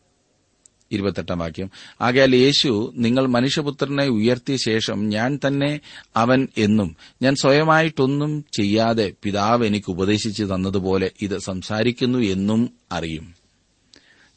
ഇരുപത്തെട്ടാം 0.92 1.38
വാക്യം 1.38 1.70
ആകയാൽ 2.00 2.36
യേശു 2.36 2.92
നിങ്ങൾ 2.96 3.26
മനുഷ്യപുത്രനെ 3.26 4.06
ഉയർത്തിയ 4.06 4.56
ശേഷം 4.56 5.08
ഞാൻ 5.08 5.40
തന്നെ 5.46 5.80
അവൻ 6.16 6.48
എന്നും 6.58 6.96
ഞാൻ 7.22 7.34
സ്വയമായിട്ടൊന്നും 7.34 8.44
ചെയ്യാതെ 8.56 9.12
പിതാവ് 9.22 9.66
എനിക്ക് 9.66 9.90
ഉപദേശിച്ചു 9.90 10.44
തന്നതുപോലെ 10.44 11.10
ഇത് 11.22 11.38
സംസാരിക്കുന്നു 11.38 12.18
എന്നും 12.18 12.70
അറിയും. 12.92 13.43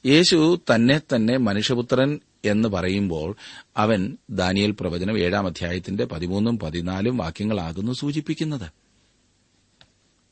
യേശു 0.05 0.61
തന്നെ 0.75 0.99
തന്നെ 0.99 1.37
മനുഷ്യപുത്രൻ 1.37 2.19
എന്ന് 2.45 2.69
പറയുമ്പോൾ 2.69 3.35
അവൻ 3.77 4.17
ദാനിയൽ 4.29 4.71
പ്രവചനം 4.71 5.19
ഏഴാം 5.19 5.45
അധ്യായത്തിന്റെ 5.45 6.05
പതിമൂന്നും 6.05 6.59
പതിനാലും 6.59 7.17
വാക്യങ്ങളാകുന്നു 7.17 7.91
സൂചിപ്പിക്കുന്നത്. 7.91 8.71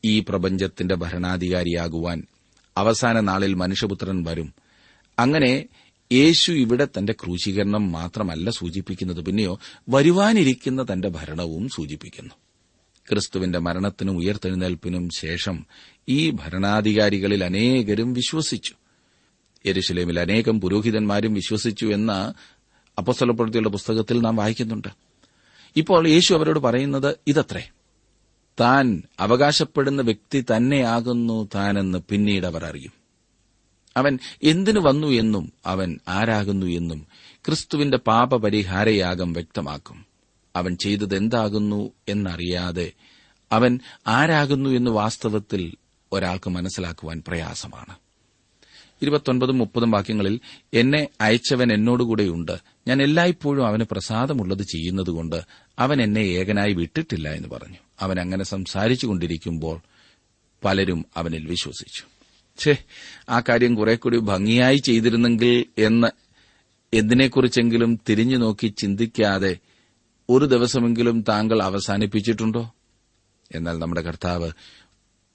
ഈ 0.06 0.20
പ്രപഞ്ചത്തിന്റെ 0.20 0.96
ഭരണാധികാരിയാകുവാൻ 0.96 2.24
അവസാന 2.78 3.20
നാളിൽ 3.20 3.54
മനുഷ്യപുത്രൻ 3.54 4.24
വരും. 4.24 4.54
അങ്ങനെ 5.20 5.66
യേശു 6.12 6.52
ഇവിടെ 6.52 6.88
തന്റെ 6.98 7.14
ക്രൂശീകരണം 7.14 7.92
മാത്രമല്ല 7.92 8.50
സൂചിപ്പിക്കുന്നത് 8.50 9.26
പിന്നെയോ 9.26 9.60
വരുവാനിരിക്കുന്ന 9.90 10.84
തന്റെ 10.84 11.10
ഭരണവും 11.10 11.70
സൂചിപ്പിക്കുന്നു. 11.70 12.34
ക്രിസ്തുവിന്റെ 13.10 13.60
മരണത്തിനും 13.60 14.18
ഉയർത്തെഴുന്നേൽപ്പിനും 14.18 15.10
ശേഷം 15.18 15.66
ഈ 16.10 16.30
ഭരണാധികാരികളിൽ 16.30 17.44
അനേകരും 17.44 18.14
വിശ്വസിച്ചു. 18.14 18.74
യെരുശലേമിൽ 19.66 20.20
അനേകം 20.20 20.62
പുരോഹിതന്മാരും 20.62 21.34
വിശ്വസിച്ചു 21.34 21.86
എന്ന 21.86 22.34
അപ്പസ്വലപ്പെടുത്തിയുള്ള 22.98 23.70
പുസ്തകത്തിൽ 23.70 24.22
നാം 24.22 24.36
വായിക്കുന്നുണ്ട്. 24.36 24.88
ഇപ്പോൾ 25.76 26.08
യേശു 26.08 26.34
അവരോട് 26.34 26.60
പറയുന്നത് 26.60 27.16
ഇതത്രേ. 27.28 27.70
താൻ 28.60 29.04
അവകാശപ്പെടുന്ന 29.20 30.02
വ്യക്തി 30.02 30.46
തന്നെയാകുന്നു 30.56 31.50
താനെന്ന് 31.56 31.98
പിന്നീട് 32.10 32.46
അവർ 32.46 32.66
അറിയും. 32.66 32.92
അവൻ 33.98 34.20
എന്തിനു 34.44 34.80
വന്നു 34.80 35.08
എന്നും 35.08 35.54
അവൻ 35.66 36.00
ആരാകുന്നു 36.08 36.66
എന്നും 36.66 37.08
ക്രിസ്തുവിന്റെ 37.46 37.98
പാപപരിഹാരയാഗം 37.98 39.34
വ്യക്തമാക്കും. 39.34 40.06
അവൻ 40.56 40.78
ചെയ്തത് 40.78 41.16
എന്താകുന്നു 41.16 41.92
എന്നറിയാതെ 42.08 42.92
അവൻ 43.52 43.80
ആരാകുന്നു 44.08 44.70
എന്ന് 44.70 44.92
വാസ്തവത്തിൽ 44.92 45.74
ഒരാൾക്ക് 46.12 46.50
മനസ്സിലാക്കുവാൻ 46.50 47.24
പ്രയാസമാണ്. 47.28 47.96
ഇരുപത്തൊൻപതും 49.02 49.58
മുപ്പതും 49.58 49.92
വാക്യങ്ങളിൽ 49.92 50.40
എന്നെ 50.74 51.08
അയച്ചവൻ 51.22 51.74
എന്നോടുകൂടെയുണ്ട്. 51.74 52.58
ഞാൻ 52.88 53.02
എല്ലായ്പ്പോഴും 53.02 53.68
അവന് 53.68 53.84
പ്രസാദമുള്ളത് 53.92 54.64
ചെയ്യുന്നതുകൊണ്ട് 54.64 55.42
അവൻ 55.80 56.02
എന്നെ 56.02 56.20
ഏകനായി 56.20 56.74
വിട്ടിട്ടില്ല 56.74 57.30
എന്ന് 57.30 57.48
പറഞ്ഞു. 57.48 57.78
അവൻ 58.00 58.20
അങ്ങനെ 58.20 58.44
സംസാരിച്ചുകൊണ്ടിരിക്കുമ്പോൾ 58.44 59.82
പലരും 60.66 61.06
അവനിൽ 61.18 61.46
വിശ്വസിച്ചു. 61.46 62.04
ഛേ 62.60 62.76
ആ 63.30 63.40
കാര്യം 63.40 63.76
കുറെ 63.76 63.96
കൂടി 63.96 64.18
ഭംഗിയായി 64.18 64.78
ചെയ്തിരുന്നെങ്കിൽ 64.78 65.66
എന്ന് 65.78 66.08
എന്തിനെക്കുറിച്ചെങ്കിലും 66.94 68.00
തിരിഞ്ഞു 68.10 68.38
നോക്കി 68.38 68.68
ചിന്തിക്കാതെ 68.68 69.58
ഒരു 70.30 70.46
ദിവസമെങ്കിലും 70.46 71.22
താങ്കൾ 71.22 71.64
അവസാനിപ്പിച്ചിട്ടുണ്ടോ? 71.64 72.72
എന്നാൽ 73.56 73.80
നമ്മുടെ 73.80 74.02
കർത്താവ് 74.02 74.52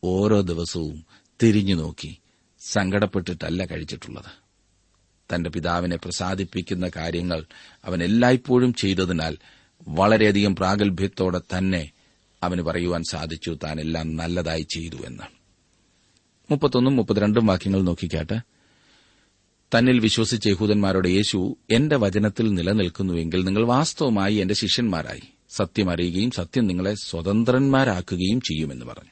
ഓരോ 0.04 0.40
ദിവസവും 0.40 1.04
തിരിഞ്ഞു 1.42 1.74
നോക്കി 1.74 2.16
സങ്കടപ്പെട്ടിട്ടല്ല 2.60 3.64
കഴിച്ചിട്ടുള്ളത്. 3.64 4.50
തന്റെ 5.34 5.50
പിതാവിനെ 5.50 5.96
പ്രസാദിപ്പിക്കുന്ന 5.96 6.90
കാര്യങ്ങൾ 6.96 7.44
അവൻ 7.84 8.02
എല്ലായ്പ്പോഴും 8.02 8.74
ചെയ്തതിനാൽ 8.74 9.36
വളരെയധികം 9.88 10.56
പ്രാഗൽഭ്യത്തോടെ 10.56 11.38
തന്നെ 11.38 11.90
അവന് 12.42 12.62
പറയുവാൻ 12.62 13.02
സാധിച്ചു 13.10 13.58
താൻ 13.64 13.80
എല്ലാം 13.80 14.16
നല്ലതായി 14.16 14.66
ചെയ്തു 14.74 14.96
എന്ന് 15.06 15.22
മുപ്പത്തൊന്നും 16.50 16.96
മുപ്പത്തിരണ്ടും 16.96 17.46
വാക്യങ്ങൾ 17.46 17.82
നോക്കിക്കാട്ട് 17.82 18.40
തന്നിൽ 19.78 19.98
വിശ്വസിച്ച 19.98 20.48
യഹൂദന്മാരുടെ 20.48 21.08
യേശു 21.08 21.56
എന്റെ 21.70 21.96
വചനത്തിൽ 21.96 22.52
നിലനിൽക്കുന്നുവെങ്കിൽ 22.52 23.44
നിങ്ങൾ 23.44 23.66
വാസ്തവമായി 23.66 24.34
എന്റെ 24.34 24.54
ശിഷ്യന്മാരായി. 24.54 25.22
സത്യം 25.50 25.90
അറിയുകയും 25.90 26.30
സത്യം 26.30 26.66
നിങ്ങളെ 26.66 26.94
സ്വതന്ത്രന്മാരാക്കുകയും 26.94 28.40
ചെയ്യുമെന്ന് 28.40 28.84
പറഞ്ഞു. 28.84 29.10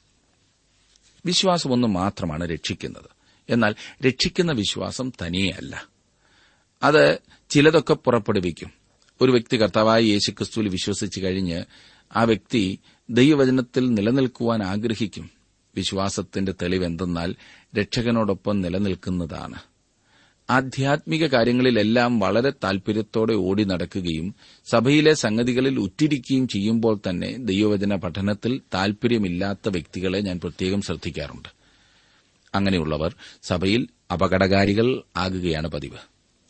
വിശ്വാസമൊന്നു 1.26 1.88
മാത്രമാണ് 1.88 2.44
രക്ഷിക്കുന്നത്. 2.44 3.17
എന്നാൽ 3.50 3.74
രക്ഷിക്കുന്ന 4.06 4.52
വിശ്വാസം 4.52 5.12
തനിയല്ല. 5.22 5.88
അത് 6.82 7.18
ചിലതൊക്കെ 7.50 7.94
പുറപ്പെടുവിക്കും. 7.94 8.70
ഒരു 9.20 9.30
വ്യക്തി 9.30 9.62
കർത്താവായ 9.62 10.00
യേശുക്രിസ്തുവിൽ 10.00 10.68
വിശ്വസിച്ചു 10.68 11.20
കഴിഞ്ഞ് 11.20 11.64
ആ 12.16 12.24
വ്യക്തി 12.24 12.78
ദൈവവചനത്തിൽ 13.10 13.94
നിലനിൽക്കുവാൻ 13.94 14.62
ആഗ്രഹിക്കും. 14.62 15.30
വിശ്വാസത്തിന്റെ 15.76 16.54
തെളിവെന്തെന്നാൽ 16.62 17.34
രക്ഷകനോടൊപ്പം 17.78 18.60
നിലനിൽക്കുന്നതാണ്. 18.60 19.58
ആധ്യാത്മിക 20.50 21.26
കാര്യങ്ങളിലെല്ലാം 21.26 22.18
വളരെ 22.18 22.50
താൽപര്യത്തോടെ 22.50 23.34
ഓടി 23.34 23.64
നടക്കുകയും 23.64 24.34
സഭയിലെ 24.64 25.14
സംഗതികളിൽ 25.14 25.80
ഉറ്റിരിക്കുകയും 25.80 26.48
ചെയ്യുമ്പോൾ 26.48 27.00
തന്നെ 27.08 27.36
ദൈവവചന 27.38 27.96
പഠനത്തിൽ 27.96 28.60
താൽപര്യമില്ലാത്ത 28.74 29.68
വ്യക്തികളെ 29.68 30.20
ഞാൻ 30.20 30.40
പ്രത്യേകം 30.40 30.80
ശ്രദ്ധിക്കാറുണ്ട്. 30.82 31.57
അങ്ങനെയുള്ളവർ 32.54 33.14
സഭയിൽ 33.42 33.88
അപകടകാരികൾ 34.12 35.02
ആകുകയാണ് 35.16 35.68
പതിവ്. 35.68 35.98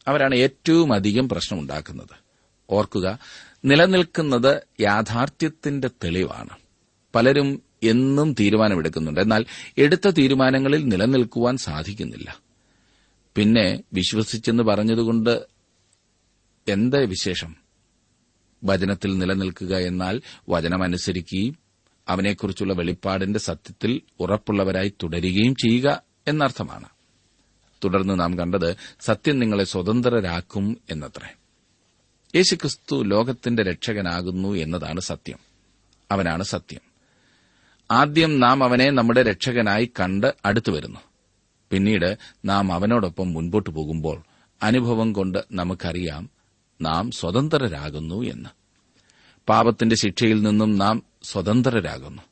അവരാണ് 0.08 0.34
ഏറ്റവും 0.34 0.92
അധികം 0.92 1.28
പ്രശ്നമുണ്ടാക്കുന്നത്. 1.28 2.28
ഓർക്കുക 2.70 3.18
നിലനിൽക്കുന്നത് 3.64 4.62
യാഥാർത്ഥ്യത്തിന്റെ 4.80 5.90
തെളിവാണ്. 6.04 6.50
പലരും 7.14 7.62
എന്നും 7.82 8.32
തീരുമാനമെടുക്കുന്നുണ്ട്. 8.40 9.20
എന്നാൽ 9.20 9.44
എടുത്ത 9.78 10.08
തീരുമാനങ്ങളിൽ 10.08 10.88
നിലനിൽക്കുവാൻ 10.88 11.56
സാധിക്കുന്നില്ല. 11.56 12.40
പിന്നെ 13.36 13.80
വിശ്വസിച്ചെന്ന് 13.92 14.62
പറഞ്ഞതുകൊണ്ട് 14.62 15.46
എന്ത് 16.68 17.04
വിശേഷം? 17.04 17.56
വചനത്തിൽ 18.64 19.18
നിലനിൽക്കുക 19.18 19.76
എന്നാൽ 19.76 20.20
വചനമനുസരിക്കുകയും 20.48 21.67
അവനെക്കുറിച്ചുള്ള 22.08 22.72
വെളിപ്പാടിന്റെ 22.72 23.38
സത്യത്തിൽ 23.38 24.00
ഉറപ്പുള്ളവരായി 24.20 24.92
തുടരുകയും 25.02 25.54
ചെയ്യുക 25.54 26.02
എന്നർത്ഥമാണ്. 26.28 26.88
തുടർന്ന് 27.84 28.20
നാം 28.20 28.38
കണ്ടത് 28.38 28.76
സത്യം 29.00 29.38
നിങ്ങളെ 29.38 29.64
സ്വതന്ത്രരാക്കും 29.64 30.78
എന്നത്രേ. 30.90 31.34
യേശുക്രിസ്തു 32.34 33.02
ലോകത്തിന്റെ 33.02 33.62
രക്ഷകനാകുന്നു 33.62 34.48
എന്നതാണ് 34.48 35.00
സത്യം. 35.00 35.38
അവനാണ് 36.10 36.42
സത്യം. 36.42 36.80
ആദ്യം 37.90 38.40
നാം 38.40 38.64
അവനെ 38.64 38.90
നമ്മുടെ 38.90 39.22
രക്ഷകനായി 39.22 39.90
കണ്ട് 40.00 40.34
അടുത്തു 40.44 40.72
വരുന്നു. 40.72 41.00
പിന്നീട് 41.70 42.18
നാം 42.44 42.72
അവനോടൊപ്പം 42.72 43.32
മുൻപോട്ടു 43.32 43.70
പോകുമ്പോൾ 43.70 44.22
അനുഭവം 44.62 45.12
കൊണ്ട് 45.12 45.38
നമുക്കറിയാം 45.52 46.30
നാം 46.80 47.10
സ്വതന്ത്രരാകുന്നു 47.10 48.22
എന്ന്. 48.22 48.48
പാപത്തിന്റെ 49.48 49.96
ശിക്ഷയിൽ 49.96 50.42
നിന്നും 50.42 50.78
നാം 50.78 51.02
സ്വതന്ത്രരാകുന്നു. 51.22 52.22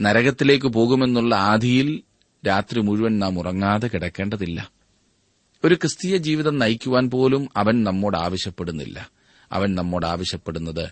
നരകത്തിലേക്ക് 0.00 0.66
പോകുമെന്നുള്ള 0.66 1.34
ആധിയിൽ 1.34 2.02
രാത്രി 2.46 2.80
മുഴുവൻ 2.80 3.18
നാം 3.18 3.38
ഉറങ്ങാതെ 3.38 3.88
കിടക്കേണ്ടതില്ല. 3.88 4.70
ഒരു 5.64 5.74
ക്രിസ്തീയ 5.74 6.16
ജീവിതം 6.16 6.58
നയിക്കുവാൻ 6.58 7.10
പോലും 7.10 7.48
അവൻ 7.56 7.84
നമ്മോട് 7.84 8.16
ആവശ്യപ്പെടുന്നില്ല. 8.16 9.10
അവൻ 9.52 9.74
നമ്മോട് 9.74 10.06
ആവശ്യപ്പെടുന്നത് 10.06 10.88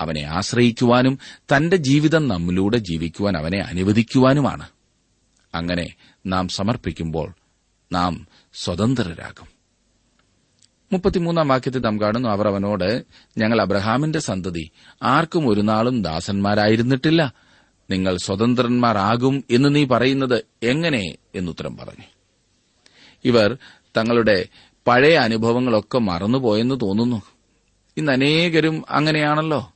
അവനെ 0.00 0.20
ആശ്രയിക്കുവാനും 0.20 1.18
തന്റെ 1.36 1.76
ജീവിതം 1.76 2.28
നമ്മിലൂടെ 2.28 2.76
ജീവിക്കുവാൻ 2.76 3.36
അവനെ 3.36 3.58
അനുവദിക്കുവാനുമാണ്. 3.58 4.68
അങ്ങനെ 5.54 5.94
നാം 6.26 6.48
സമർപ്പിക്കുമ്പോൾ 6.48 7.34
നാം 7.92 8.26
സ്വതന്ത്രരാകും. 8.54 9.57
മുപ്പത്തിമൂന്നാം 10.92 11.48
വാക്യത്തിൽ 11.48 11.80
നാം 11.80 12.00
കാണുന്നു 12.00 12.28
അവർ 12.28 12.48
അവനോട് 12.48 13.04
ഞങ്ങൾ 13.38 13.60
അബ്രഹാമിന്റെ 13.60 14.18
സന്തതി 14.18 14.70
ആർക്കും 15.02 15.48
ഒരു 15.48 15.60
നാളും 15.60 16.02
ദാസന്മാരായിരുന്നിട്ടില്ല. 16.02 17.32
നിങ്ങൾ 17.90 18.16
സ്വതന്ത്രന്മാരാകും 18.16 19.44
എന്ന് 19.50 19.74
നീ 19.74 19.84
പറയുന്നത് 19.84 20.44
എങ്ങനെ? 20.62 21.14
എന്നുത്തരം 21.34 21.76
പറഞ്ഞു. 21.76 22.04
ഇവർ 23.24 23.56
തങ്ങളുടെ 23.96 24.46
പഴയ 24.86 25.16
അനുഭവങ്ങളൊക്കെ 25.16 25.98
മറന്നുപോയെന്ന് 25.98 26.80
തോന്നുന്നു. 26.80 27.22
ഇന്ന് 27.96 28.12
അനേകരും 28.12 28.84
അങ്ങനെയാണല്ലോ. 28.90 29.72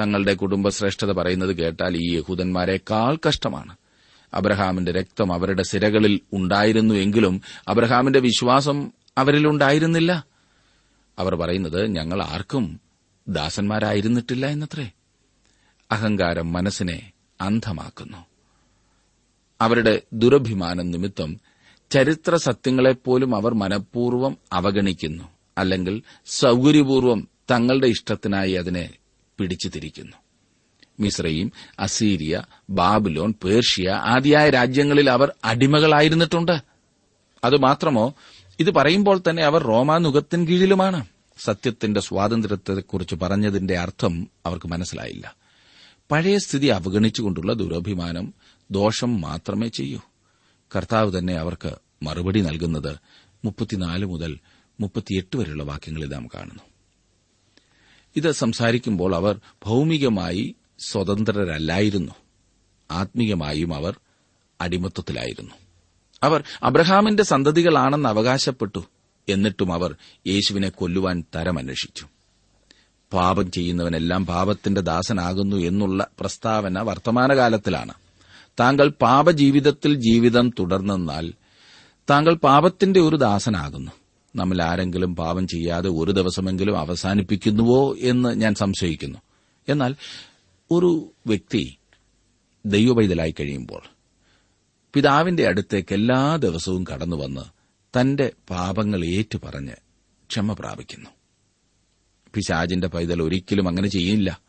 തങ്ങളുടെ 0.00 0.34
കുടുംബശ്രേഷ്ഠത 0.34 1.12
പറയുന്നത് 1.12 1.56
കേട്ടാൽ 1.56 1.96
ഈ 1.96 2.16
യഹൂദന്മാരെക്കാൾ 2.16 3.18
കഷ്ടമാണ്. 3.28 3.76
അബ്രഹാമിന്റെ 4.34 4.92
രക്തം 4.92 5.32
അവരുടെ 5.32 5.62
സിരകളിൽ 5.62 6.20
ഉണ്ടായിരുന്നു 6.32 6.94
എങ്കിലും 6.94 7.42
അബ്രഹാമിന്റെ 7.68 8.20
വിശ്വാസം 8.20 8.92
അവരിലുണ്ടായിരുന്നില്ല. 9.18 10.24
അവർ 11.18 11.34
പറയുന്നത് 11.34 11.86
ഞങ്ങൾ 11.86 12.22
ആർക്കും 12.22 12.80
ദാസന്മാരായിരുന്നിട്ടില്ല 13.28 14.46
എന്നത്രേ. 14.46 14.90
അഹങ്കാരം 15.90 16.52
മനസ്സിനെ 16.52 17.12
അന്ധമാക്കുന്നു. 17.40 18.26
അവരുടെ 19.60 20.02
ദുരഭിമാനം 20.12 20.90
നിമിത്തം 20.90 21.40
ചരിത്ര 21.90 22.36
സത്യങ്ങളെപ്പോലും 22.36 23.36
അവർ 23.36 23.54
മനഃപൂർവം 23.54 24.36
അവഗണിക്കുന്നു 24.52 25.24
അല്ലെങ്കിൽ 25.58 26.02
സൗകര്യപൂർവം 26.26 27.28
തങ്ങളുടെ 27.50 27.86
ഇഷ്ടത്തിനായി 27.86 28.52
അതിനെ 28.52 28.90
പിടിച്ചു 29.38 29.68
തിരിക്കുന്നു 29.68 30.16
മിശ്രയും 31.00 31.52
അസീരിയ 31.80 32.42
ബാബിലോൺ 32.70 33.34
പേർഷ്യ 33.44 33.90
ആദിയായ 33.90 34.50
രാജ്യങ്ങളിൽ 34.50 35.10
അവർ 35.10 35.32
അടിമകളായിരുന്നിട്ടുണ്ട്. 35.44 36.60
അതുമാത്രമോ? 37.44 38.14
ഇത് 38.58 38.70
പറയുമ്പോൾ 38.70 39.22
തന്നെ 39.30 39.42
അവർ 39.42 39.62
റോമാനുഗത്തിൻ 39.62 40.48
കീഴിലുമാണ്. 40.48 41.06
സത്യത്തിന്റെ 41.44 42.00
സ്വാതന്ത്ര്യത്തെക്കുറിച്ച് 42.00 43.14
പറഞ്ഞതിന്റെ 43.14 43.78
അർത്ഥം 43.78 44.28
അവർക്ക് 44.46 44.66
മനസ്സിലായില്ല. 44.66 45.36
പഴയ 46.10 46.38
സ്ഥിതി 46.38 46.66
അവഗണിച്ചുകൊണ്ടുള്ള 46.66 47.52
ദുരഭിമാനം 47.52 48.34
ദോഷം 48.70 49.20
മാത്രമേ 49.20 49.68
ചെയ്യൂ. 49.68 50.00
കർത്താവ് 50.76 51.18
തന്നെ 51.18 51.34
അവർക്ക് 51.34 51.74
മറുപടി 52.02 52.40
നൽകുന്നത് 52.40 52.96
മുപ്പത്തിനാല് 53.44 54.04
മുതൽ 54.04 54.38
മുപ്പത്തിയെട്ട് 54.80 55.36
വരെയുള്ള 55.36 55.62
വാക്യങ്ങളിൽ 55.62 56.08
നാം 56.08 56.26
കാണുന്നു. 56.26 56.62
ഇത് 58.16 58.30
സംസാരിക്കുമ്പോൾ 58.30 59.14
അവർ 59.14 59.40
ഭൌമികമായി 59.66 60.54
സ്വതന്ത്രരല്ലായിരുന്നു. 60.78 62.12
ആത്മീയമായും 62.90 63.74
അവർ 63.74 64.00
അടിമത്വത്തിലായിരുന്നു 64.60 65.54
അവർ 66.22 66.44
അബ്രഹാമിന്റെ 66.62 67.22
സന്തതികളാണെന്ന് 67.22 68.08
അവകാശപ്പെട്ടു. 68.08 68.84
എന്നിട്ടും 69.28 69.72
അവർ 69.72 69.96
യേശുവിനെ 70.26 70.68
കൊല്ലുവാൻ 70.68 71.24
തരമന്വേഷിച്ചു. 71.36 72.06
പാപം 73.12 73.50
ചെയ്യുന്നവനെല്ലാം 73.50 74.26
പാപത്തിന്റെ 74.26 74.80
ദാസനാകുന്നു 74.80 75.56
എന്നുള്ള 75.56 76.06
പ്രസ്താവന 76.20 76.78
വർത്തമാനകാലത്തിലാണ്. 76.78 77.94
താങ്കൾ 78.60 78.88
പാപജീവിതത്തിൽ 78.88 79.94
ജീവിതം 79.94 80.50
തുടർന്നാൽ 80.58 81.32
താങ്കൾ 82.10 82.34
പാപത്തിന്റെ 82.34 83.00
ഒരു 83.00 83.16
ദാസനാകുന്നു. 83.16 83.92
നമ്മൾ 84.36 84.62
ആരെങ്കിലും 84.62 85.16
പാപം 85.16 85.46
ചെയ്യാതെ 85.46 85.88
ഒരു 85.88 86.12
ദിവസമെങ്കിലും 86.12 86.78
അവസാനിപ്പിക്കുന്നുവോ 86.78 87.96
എന്ന് 88.00 88.28
ഞാൻ 88.28 88.54
സംശയിക്കുന്നു. 88.54 89.18
എന്നാൽ 89.68 89.94
ഒരു 90.70 91.12
വ്യക്തി 91.26 91.76
ദൈവവൈതലായി 92.66 93.34
കഴിയുമ്പോൾ 93.40 93.97
പിതാവിന്റെ 94.94 95.46
അടുത്തേക്ക് 95.46 95.94
എല്ലാ 95.94 96.36
ദിവസവും 96.36 96.84
കടന്നുവന്ന് 96.84 97.40
തന്റെ 98.00 98.32
പാപങ്ങൾ 98.50 99.04
ഏറ്റുപറഞ്ഞ് 99.04 99.72
ക്ഷമ 100.28 100.52
പ്രാപിക്കുന്നു. 100.52 101.10
പിശാജിന്റെ 102.34 102.88
പൈതൽ 102.88 103.22
ഒരിക്കലും 103.22 103.68
അങ്ങനെ 103.68 103.88
ചെയ്യില്ല. 103.88 104.40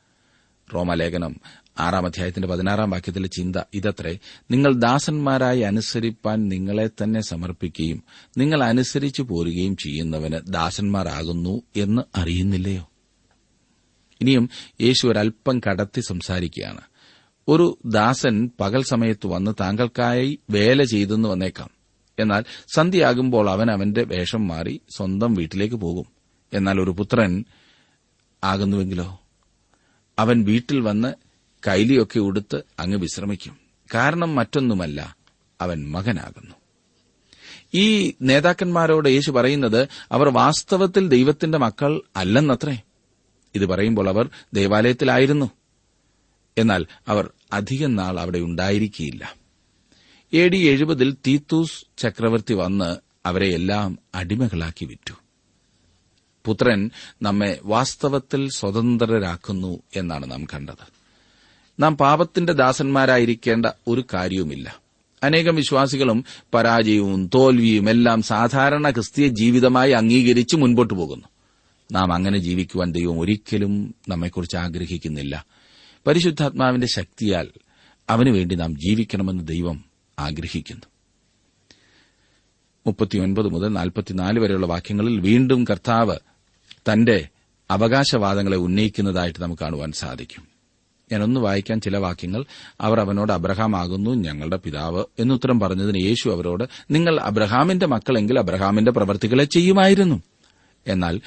റോമലേഖനം 0.76 1.36
ആറാം 1.80 2.06
അധ്യായത്തിന്റെ 2.06 2.48
പതിനാറാം 2.48 2.90
വാക്യത്തിലെ 2.90 3.28
ചിന്ത 3.28 3.56
ഇതത്രേ. 3.74 4.20
നിങ്ങൾ 4.52 4.74
ദാസന്മാരായി 4.74 5.60
അനുസരിപ്പാൻ 5.60 6.48
നിങ്ങളെ 6.48 6.88
തന്നെ 6.88 7.22
സമർപ്പിക്കുകയും 7.22 8.04
നിങ്ങൾ 8.38 8.64
അനുസരിച്ചു 8.64 9.22
പോരുകയും 9.22 9.78
ചെയ്യുന്നവന് 9.78 10.54
ദാസന്മാരാകുന്നു 10.54 11.62
എന്ന് 11.76 12.02
അറിയുന്നില്ലയോ? 12.16 12.90
ഇനിയും 14.22 14.50
യേശു 14.82 15.08
ഒരൽപ്പം 15.08 15.62
കടത്തി 15.68 16.02
സംസാരിക്കുകയാണ്. 16.02 16.82
ഒരു 17.48 17.78
ദാസൻ 17.86 18.52
പകൽ 18.60 18.84
സമയത്ത് 18.84 19.28
വന്ന് 19.28 19.52
താങ്കൾക്കായി 19.60 20.40
വേല 20.50 20.84
ചെയ്തെന്ന് 20.84 21.30
വന്നേക്കാം. 21.30 21.70
എന്നാൽ 22.20 22.44
സന്ധ്യയാകുമ്പോൾ 22.76 23.50
അവൻ 23.50 23.72
അവന്റെ 23.72 24.04
വേഷം 24.04 24.48
മാറി 24.48 24.82
സ്വന്തം 24.98 25.34
വീട്ടിലേക്ക് 25.34 25.76
പോകും. 25.76 26.06
എന്നാൽ 26.54 26.82
ഒരു 26.82 26.92
പുത്രൻ 26.92 27.46
ആകുന്നുവെങ്കിലോ? 28.44 29.22
അവൻ 30.20 30.44
വീട്ടിൽ 30.44 30.80
വന്ന് 30.80 31.14
കൈലിയൊക്കെ 31.68 32.20
ഉടുത്ത് 32.20 32.64
അങ്ങ് 32.80 32.98
വിശ്രമിക്കും. 32.98 33.58
കാരണം 33.96 34.36
മറ്റൊന്നുമല്ല 34.36 35.16
അവൻ 35.62 35.92
മകനാകുന്നു. 35.92 36.56
ഈ 37.74 38.14
നേതാക്കന്മാരോട് 38.22 39.10
യേശു 39.10 39.32
പറയുന്നത് 39.32 39.88
അവർ 40.12 40.30
വാസ്തവത്തിൽ 40.30 41.08
ദൈവത്തിന്റെ 41.08 41.58
മക്കൾ 41.58 42.02
അല്ലെന്നത്രേ. 42.16 42.82
ഇത് 43.56 43.66
പറയുമ്പോൾ 43.66 44.10
അവർ 44.10 44.30
ദേവാലയത്തിലായിരുന്നു. 44.54 45.52
എന്നാൽ 46.60 46.86
അവർ 47.08 47.30
അധികം 47.54 47.96
നാൾ 47.96 48.20
അവിടെ 48.20 48.40
ഉണ്ടായിരിക്കില്ല 48.40 49.36
എ 50.34 50.48
ഡി 50.48 50.58
എഴുപതിൽ 50.58 51.16
തീത്തൂസ് 51.28 51.86
ചക്രവർത്തി 51.98 52.54
വന്ന് 52.54 52.96
അവരെ 53.26 53.48
എല്ലാം 53.48 54.00
അടിമകളാക്കി 54.16 54.86
വിറ്റു 54.86 55.14
പുത്രൻ 56.46 56.92
നമ്മെ 57.22 57.60
വാസ്തവത്തിൽ 57.64 58.50
സ്വതന്ത്രരാക്കുന്നു 58.50 59.80
എന്നാണ് 59.96 60.32
നാം 60.32 60.46
കണ്ടത്. 60.46 61.00
നാം 61.80 61.98
പാപത്തിന്റെ 61.98 62.54
ദാസന്മാരായിരിക്കേണ്ട 62.54 63.66
ഒരു 63.88 64.04
കാര്യവുമില്ല. 64.14 64.80
അനേകം 65.24 65.56
വിശ്വാസികളും 65.56 66.26
പരാജയവും 66.54 67.30
തോൽവിയും 67.36 67.90
എല്ലാം 67.90 68.22
സാധാരണ 68.22 68.90
ക്രിസ്തീയ 68.90 69.28
ജീവിതമായി 69.28 69.92
അംഗീകരിച്ച് 69.92 70.56
മുൻപോട്ടു 70.56 70.94
പോകുന്നു. 70.94 71.26
നാം 71.92 72.14
അങ്ങനെ 72.14 72.38
ജീവിക്കുവാൻ 72.38 72.92
ദൈവം 72.92 73.20
ഒരിക്കലും 73.20 73.96
നമ്മെക്കുറിച്ച് 74.10 74.58
ആഗ്രഹിക്കുന്നില്ല. 74.58 75.46
പരിശുദ്ധാത്മാവിന്റെ 76.08 76.88
ശക്തിയാൽ 76.88 77.48
അവനുവേണ്ടി 78.10 78.56
നാം 78.56 78.76
ജീവിക്കണമെന്ന് 78.76 79.48
ദൈവം 79.48 79.86
ആഗ്രഹിക്കുന്നു. 80.20 80.86
മുപ്പത്തിയൊൻപത് 82.88 83.46
മുതൽ 83.46 83.68
നാൽപ്പത്തിനാല് 83.68 84.40
വരെയുള്ള 84.40 84.66
വാക്യങ്ങളിൽ 84.66 85.20
വീണ്ടും 85.20 85.64
കർത്താവ് 85.64 86.18
തന്റെ 86.92 87.28
അവകാശവാദങ്ങളെ 87.72 88.58
ഉന്നയിക്കുന്നതായിട്ട് 88.58 89.42
നമുക്ക് 89.42 89.62
കാണുവാൻ 89.62 89.92
സാധിക്കും. 89.92 90.48
ഞാനൊന്ന് 91.12 91.40
വായിക്കാൻ 91.40 91.82
ചില 91.82 91.98
വാക്യങ്ങൾ. 91.98 92.46
അവർ 92.82 93.00
അവനോട് 93.00 93.32
അബ്രഹാം 93.32 93.76
ആകുന്നു 93.76 94.12
ഞങ്ങളുടെ 94.12 94.58
പിതാവ് 94.58 95.04
എന്നുത്തരം 95.20 95.60
പറഞ്ഞതിന് 95.60 96.06
യേശു 96.06 96.30
അവരോട് 96.30 96.64
നിങ്ങൾ 96.92 97.20
അബ്രഹാമിന്റെ 97.20 97.86
മക്കളെങ്കിൽ 97.86 98.40
അബ്രഹാമിന്റെ 98.40 98.92
പ്രവർത്തികളെ 98.92 99.44
ചെയ്യുമായിരുന്നു. 99.44 100.24
എന്നാൽ 100.88 101.22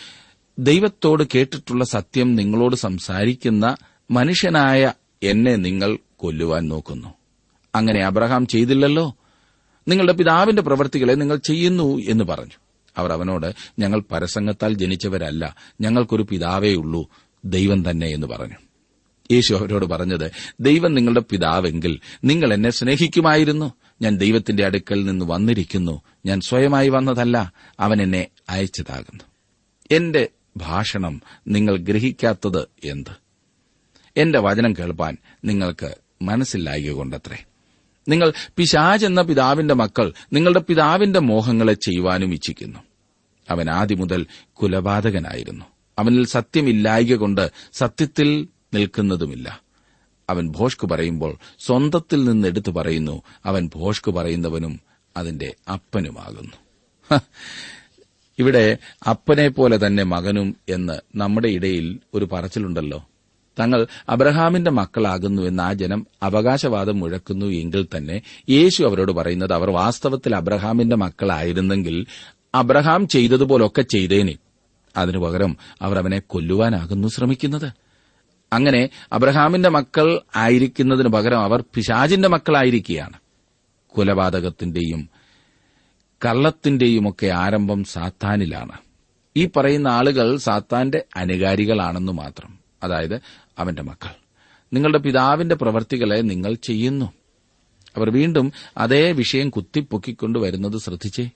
ദൈവത്തോട് 0.58 1.24
കേട്ടിട്ടുള്ള 1.34 1.84
സത്യം 1.84 2.36
നിങ്ങളോട് 2.36 2.76
സംസാരിക്കുന്ന 2.76 3.76
മനുഷ്യനായ 4.10 4.92
എന്നെ 5.22 5.56
നിങ്ങൾ 5.56 5.98
കൊല്ലുവാൻ 6.16 6.68
നോക്കുന്നു. 6.68 7.14
അങ്ങനെ 7.74 8.04
അബ്രഹാം 8.04 8.46
ചെയ്തില്ലല്ലോ. 8.46 9.16
നിങ്ങളുടെ 9.88 10.12
പിതാവിന്റെ 10.12 10.62
പ്രവൃത്തികളെ 10.62 11.12
നിങ്ങൾ 11.12 11.36
ചെയ്യുന്നു 11.36 11.98
എന്ന് 11.98 12.24
പറഞ്ഞു. 12.24 12.52
അവർ 12.96 13.12
അവനോട് 13.12 13.54
ഞങ്ങൾ 13.78 14.02
പരസംഗത്താൽ 14.12 14.74
ജനിച്ചവരല്ല 14.74 15.56
ഞങ്ങൾക്കൊരു 15.80 16.22
പിതാവേ 16.22 16.74
ഉള്ളൂ 16.74 17.10
ദൈവം 17.44 17.90
തന്നെ 17.90 18.06
എന്ന് 18.06 18.26
പറഞ്ഞു. 18.26 18.54
യേശു 19.32 19.54
അവരോട് 19.54 19.86
പറഞ്ഞത് 19.86 20.30
ദൈവം 20.60 20.94
നിങ്ങളുടെ 20.94 21.20
പിതാവെങ്കിൽ 21.20 22.00
നിങ്ങൾ 22.24 22.54
എന്നെ 22.54 22.70
സ്നേഹിക്കുമായിരുന്നു. 22.70 23.72
ഞാൻ 24.02 24.16
ദൈവത്തിന്റെ 24.16 24.64
അടുക്കൽ 24.64 25.04
നിന്ന് 25.04 25.24
വന്നിരിക്കുന്നു. 25.24 26.02
ഞാൻ 26.26 26.40
സ്വയമായി 26.40 26.88
വന്നതല്ല 26.88 27.52
അവൻ 27.80 28.02
എന്നെ 28.02 28.26
അയച്ചതാകുന്നു. 28.50 29.24
എന്റെ 29.90 30.28
ഭാഷണം 30.56 31.20
നിങ്ങൾ 31.48 31.76
ഗ്രഹിക്കാത്തത് 31.76 32.68
എന്ത്? 32.84 33.21
എന്റെ 34.16 34.38
വചനം 34.38 34.72
കേൾപ്പാൻ 34.72 35.16
നിങ്ങൾക്ക് 35.44 35.94
മനസ്സിലായികൊണ്ടത്രേ 36.22 37.44
നിങ്ങൾ 38.08 38.32
പിശാജ് 38.56 39.06
എന്ന 39.06 39.22
പിതാവിന്റെ 39.22 39.74
മക്കൾ 39.74 40.12
നിങ്ങളുടെ 40.32 40.60
പിതാവിന്റെ 40.60 41.18
മോഹങ്ങളെ 41.18 41.72
ചെയ്യുവാനും 41.72 42.34
ഇച്ഛിക്കുന്നു. 42.34 42.78
അവൻ 43.50 43.70
ആദ്യം 43.70 43.98
മുതൽ 43.98 44.26
കുലപാതകനായിരുന്നു. 44.52 45.64
അവനിൽ 45.98 46.26
സത്യമില്ലായിക 46.26 47.14
കൊണ്ട് 47.14 47.52
സത്യത്തിൽ 47.72 48.48
നിൽക്കുന്നതുമില്ല. 48.74 49.60
അവൻ 50.30 50.48
ഭോഷ്ക് 50.48 50.86
പറയുമ്പോൾ 50.86 51.38
സ്വന്തത്തിൽ 51.58 52.24
നിന്ന് 52.24 52.48
എടുത്തു 52.48 52.70
പറയുന്നു. 52.70 53.22
അവൻ 53.44 53.70
ഭോഷ്ക് 53.74 54.10
പറയുന്നവനും 54.10 54.80
അതിന്റെ 55.16 55.54
അപ്പനുമാകുന്നു. 55.72 57.18
ഇവിടെ 58.38 58.78
അപ്പനെ 59.10 59.48
പോലെ 59.48 59.86
തന്നെ 59.86 60.02
മകനും 60.02 60.56
എന്ന് 60.68 61.00
നമ്മുടെ 61.16 61.48
ഇടയിൽ 61.48 61.98
ഒരു 62.14 62.24
പറച്ചിലുണ്ടല്ലോ. 62.24 63.08
തങ്ങൾ 63.58 63.86
അബ്രഹാമിന്റെ 64.08 64.70
മക്കളാകുന്നു 64.70 65.42
എന്ന് 65.42 65.62
ആ 65.62 65.72
ജനം 65.72 66.06
അവകാശവാദം 66.22 67.00
മുഴക്കുന്നു 67.00 67.46
എങ്കിൽ 67.46 67.86
തന്നെ 67.96 68.22
യേശു 68.48 68.84
അവരോട് 68.84 69.12
പറയുന്നത് 69.12 69.52
അവർ 69.52 69.70
വാസ്തവത്തിൽ 69.70 70.36
അബ്രഹാമിന്റെ 70.36 70.96
മക്കളായിരുന്നെങ്കിൽ 70.96 72.06
അബ്രഹാം 72.54 73.08
ചെയ്തതുപോലൊക്കെ 73.08 73.82
ചെയ്തേനെ. 73.82 74.36
അതിനു 74.96 75.18
പകരം 75.18 75.56
അവർ 75.82 75.98
അവനെ 75.98 76.18
കൊല്ലുവാനാകുന്നു 76.18 77.08
ശ്രമിക്കുന്നത്. 77.08 77.72
അങ്ങനെ 78.52 78.88
അബ്രഹാമിന്റെ 79.12 79.68
മക്കൾ 79.68 80.20
ആയിരിക്കുന്നതിനു 80.36 81.08
പകരം 81.08 81.40
അവർ 81.40 81.64
പിശാചിന്റെ 81.74 82.28
മക്കളായിരിക്കുകയാണ്. 82.28 83.14
കൊലപാതകത്തിന്റെയും 83.88 85.08
കള്ളത്തിന്റെയും 86.24 87.08
ഒക്കെ 87.08 87.26
ആരംഭം 87.26 87.84
സാത്താനിലാണ്. 87.84 88.72
ഈ 89.36 89.46
പറയുന്ന 89.46 89.88
ആളുകൾ 89.88 90.36
സാത്താന്റെ 90.36 91.04
അനുകാരികളാണെന്നു 91.16 92.12
മാത്രം. 92.12 92.58
അതായത് 92.82 93.20
അവന്റെ 93.62 93.82
മക്കൾ. 93.82 94.10
നിങ്ങളുടെ 94.72 94.98
പിതാവിന്റെ 94.98 95.54
പ്രവർത്തികളെ 95.54 96.20
നിങ്ങൾ 96.20 96.54
ചെയ്യുന്നു. 96.54 97.12
അവർ 97.96 98.10
വീണ്ടും 98.10 98.52
അതേ 98.78 99.12
വിഷയം 99.12 99.50
കുത്തിപ്പൊക്കിക്കൊണ്ട് 99.50 100.38
വരുന്നത് 100.38 100.78
ശ്രദ്ധിച്ചേ. 100.78 101.30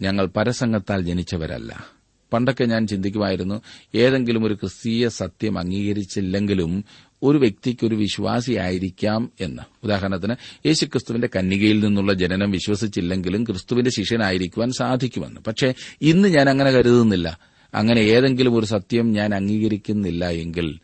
ഞങ്ങൾ 0.00 0.26
പരസംഗത്താൽ 0.26 1.02
ജനിച്ചവരല്ല. 1.02 1.98
പണ്ടൊക്കെ 2.32 2.64
ഞാൻ 2.64 2.86
ചിന്തിക്കുമായിരുന്നു 2.86 3.62
ഏതെങ്കിലും 3.94 4.44
ഒരു 4.44 4.54
ക്രിസ്തീയ 4.54 5.08
സത്യം 5.08 5.58
അംഗീകരിച്ചില്ലെങ്കിലും 5.58 6.84
ഒരു 7.22 7.38
വ്യക്തിക്ക് 7.38 7.86
ഒരു 7.86 7.94
വിശ്വാസിയായിരിക്കാം 7.94 9.32
എന്ന്. 9.40 9.62
ഉദാഹരണത്തിന് 9.84 10.34
യേശുക്രിസ്തുവിന്റെ 10.66 11.28
കന്നികയിൽ 11.36 11.84
നിന്നുള്ള 11.84 12.12
ജനനം 12.12 12.50
വിശ്വസിച്ചില്ലെങ്കിലും 12.50 13.44
ക്രിസ്തുവിന്റെ 13.44 13.90
ശിഷ്യനായിരിക്കുവാൻ 13.90 14.70
സാധിക്കുമെന്ന്. 14.70 15.40
പക്ഷേ 15.40 15.74
ഇന്ന് 16.02 16.28
ഞാൻ 16.28 16.48
അങ്ങനെ 16.48 16.70
കരുതുന്നില്ല. 16.70 17.38
അങ്ങനെ 17.74 18.00
ഏതെങ്കിലും 18.00 18.58
ഒരു 18.58 18.66
സത്യം 18.66 19.12
ഞാൻ 19.12 19.34
അംഗീകരിക്കുന്നില്ല 19.34 20.28
എങ്കിൽ 20.28 20.78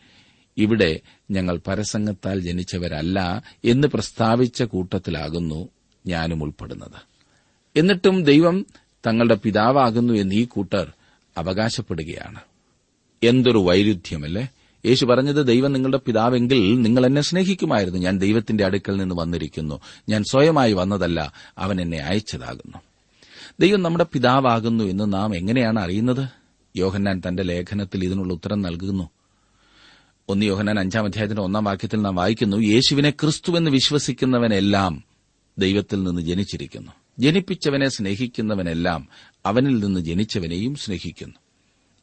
ഇവിടെ 0.56 1.00
ഞങ്ങൾ 1.30 1.60
പരസംഗത്താൽ 1.66 2.40
ജനിച്ചവരല്ല 2.40 3.42
എന്ന് 3.64 3.88
പ്രസ്താവിച്ച 3.88 4.62
കൂട്ടത്തിലാകുന്നു 4.62 5.68
ഞാനും 6.06 6.42
ഉൾപ്പെടുന്നത്. 6.42 7.14
എന്നിട്ടും 7.76 8.24
ദൈവം 8.24 8.66
തങ്ങളുടെ 9.06 9.34
പിതാവാകുന്നു 9.34 10.14
എന്ന് 10.14 10.34
ഈ 10.34 10.44
കൂട്ടർ 10.44 10.92
അവകാശപ്പെടുകയാണ്. 11.38 12.40
എന്തൊരു 13.22 13.58
വൈരുദ്ധ്യമല്ലേ? 13.58 14.48
യേശു 14.86 15.06
പറഞ്ഞത് 15.06 15.46
ദൈവം 15.46 15.72
നിങ്ങളുടെ 15.72 15.96
പിതാവെങ്കിൽ 15.96 16.82
നിങ്ങൾ 16.82 17.06
എന്നെ 17.06 17.22
സ്നേഹിക്കുമായിരുന്നു. 17.22 17.98
ഞാൻ 17.98 18.18
ദൈവത്തിന്റെ 18.18 18.64
അടുക്കൽ 18.64 18.96
നിന്ന് 18.96 19.14
വന്നിരിക്കുന്നു. 19.14 19.80
ഞാൻ 20.08 20.24
സ്വയമായി 20.24 20.72
വന്നതല്ല 20.72 21.32
അവൻ 21.58 21.80
എന്നെ 21.80 21.98
അയച്ചതാകുന്നു. 21.98 22.78
ദൈവം 23.60 23.82
നമ്മുടെ 23.82 24.06
പിതാവാകുന്നു 24.12 24.84
എന്ന് 24.84 25.12
നാം 25.12 25.36
എങ്ങനെയാണ് 25.36 25.80
അറിയുന്നത്? 25.80 26.28
യോഹന്നാൻ 26.76 27.22
തന്റെ 27.28 27.42
ലേഖനത്തിൽ 27.42 28.04
ഇതിനുള്ള 28.04 28.32
ഉത്തരം 28.32 28.62
നൽകുന്നു. 28.62 29.10
ഒന്ന് 30.28 30.46
യോഹനാൻ 30.46 30.80
അഞ്ചാം 30.80 31.04
അധ്യായത്തിന്റെ 31.04 31.42
ഒന്നാം 31.42 31.64
വാക്യത്തിൽ 31.64 32.02
നാം 32.02 32.16
വായിക്കുന്നു 32.16 32.56
യേശുവിനെ 32.56 33.10
ക്രിസ്തുവെന്ന് 33.10 33.70
വിശ്വസിക്കുന്നവനെല്ലാം 33.70 35.04
ദൈവത്തിൽ 35.58 36.02
നിന്ന് 36.02 36.22
ജനിച്ചിരിക്കുന്നു. 36.22 36.92
ജനിപ്പിച്ചവനെ 37.18 37.88
സ്നേഹിക്കുന്നവനെല്ലാം 37.88 39.08
അവനിൽ 39.46 39.84
നിന്ന് 39.84 40.00
ജനിച്ചവനെയും 40.00 40.74
സ്നേഹിക്കുന്നു. 40.74 41.34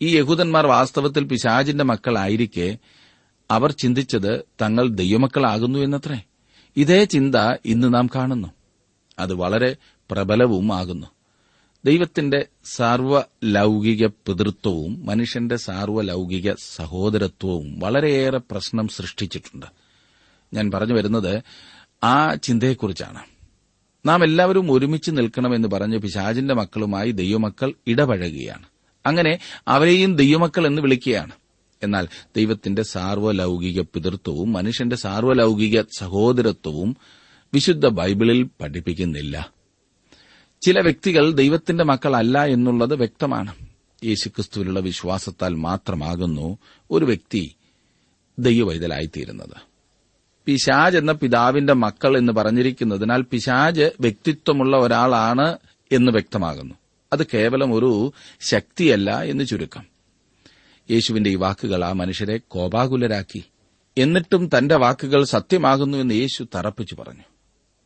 ഈ 0.01 0.17
യഹൂദന്മാർ 0.17 0.67
വാസ്തവത്തിൽ 0.67 1.23
പിശാജിന്റെ 1.23 1.83
മക്കളായിരിക്കെ 1.83 2.77
അവർ 3.51 3.71
ചിന്തിച്ചത് 3.71 4.45
തങ്ങൾ 4.61 4.87
ദൈവമക്കളാകുന്നു 4.87 5.79
എന്നത്രേ. 5.79 6.21
ഇതേ 6.77 7.03
ചിന്ത 7.03 7.35
ഇന്ന് 7.65 7.93
നാം 7.93 8.09
കാണുന്നു. 8.15 8.47
അത് 9.19 9.33
വളരെ 9.33 9.75
പ്രബലവും 10.11 10.73
ആകുന്നു. 10.73 11.07
ദൈവത്തിന്റെ 11.85 12.45
സാർവലൗകിക 12.65 14.07
പിതൃത്വവും 14.07 15.05
മനുഷ്യന്റെ 15.05 15.55
സാർവലൗകിക 15.55 16.51
സഹോദരത്വവും 16.53 17.79
വളരെയേറെ 17.79 18.37
പ്രശ്നം 18.37 18.87
സൃഷ്ടിച്ചിട്ടുണ്ട്. 18.87 19.65
ഞാൻ 20.53 20.71
പറഞ്ഞു 20.71 20.93
വരുന്നത് 20.93 21.43
ആ 22.03 22.33
ചിന്തയെക്കുറിച്ചാണ്. 22.33 23.19
നാം 24.05 24.23
എല്ലാവരും 24.23 24.71
ഒരുമിച്ച് 24.71 25.11
നിൽക്കണമെന്ന് 25.11 25.67
പറഞ്ഞ് 25.67 25.97
പിശാചിന്റെ 25.97 26.53
മക്കളുമായി 26.53 27.11
ദൈവമക്കൾ 27.11 27.73
ഇടപഴകുകയാണ്. 27.87 28.65
അങ്ങനെ 29.05 29.39
അവരെയും 29.67 30.15
ദൈവമക്കൾ 30.15 30.67
എന്ന് 30.67 30.81
വിളിക്കുകയാണ്. 30.81 31.31
എന്നാൽ 31.83 32.07
ദൈവത്തിന്റെ 32.35 32.83
സാർവലൗകിക 32.83 33.81
പിതൃത്വവും 33.81 34.53
മനുഷ്യന്റെ 34.53 34.95
സാർവലൗകിക 34.95 35.81
സഹോദരത്വവും 35.97 36.97
വിശുദ്ധ 37.53 37.87
ബൈബിളിൽ 37.87 38.49
പഠിപ്പിക്കുന്നില്ല. 38.61 39.60
ചില 40.61 40.79
വ്യക്തികൾ 40.79 41.31
ദൈവത്തിന്റെ 41.31 41.83
മക്കളല്ല 41.83 42.45
എന്നുള്ളത് 42.45 42.95
വ്യക്തമാണ്. 42.95 43.55
യേശുക്രിസ്തുവിലുള്ള 44.03 44.79
വിശ്വാസത്താൽ 44.79 45.53
മാത്രമാകുന്നു 45.53 46.57
ഒരു 46.91 47.05
വ്യക്തി 47.05 47.55
ദൈവവൈതലായിത്തീരുന്നത്. 48.39 49.55
പിശാജ് 50.45 50.97
എന്ന 50.97 51.11
പിതാവിന്റെ 51.11 51.73
മക്കൾ 51.73 52.17
എന്ന് 52.17 52.33
പറഞ്ഞിരിക്കുന്നതിനാൽ 52.33 53.21
പിശാജ് 53.21 53.91
വ്യക്തിത്വമുള്ള 53.99 54.77
ഒരാളാണ് 54.77 55.57
എന്ന് 55.91 56.11
വ്യക്തമാകുന്നു. 56.11 56.75
അത് 57.13 57.27
കേവലം 57.33 57.73
ഒരു 57.73 58.13
ശക്തിയല്ല 58.41 59.21
എന്ന് 59.21 59.43
ചുരുക്കം. 59.47 59.83
യേശുവിന്റെ 60.91 61.29
ഈ 61.29 61.35
വാക്കുകൾ 61.35 61.85
ആ 61.85 61.91
മനുഷ്യരെ 61.91 62.39
കോപാകുലരാക്കി. 62.47 63.43
എന്നിട്ടും 63.97 64.49
തന്റെ 64.57 64.75
വാക്കുകൾ 64.75 65.23
സത്യമാകുന്നു 65.23 65.97
എന്ന് 65.97 66.13
യേശു 66.13 66.47
തറപ്പിച്ചു 66.55 66.95
പറഞ്ഞു. 66.95 67.23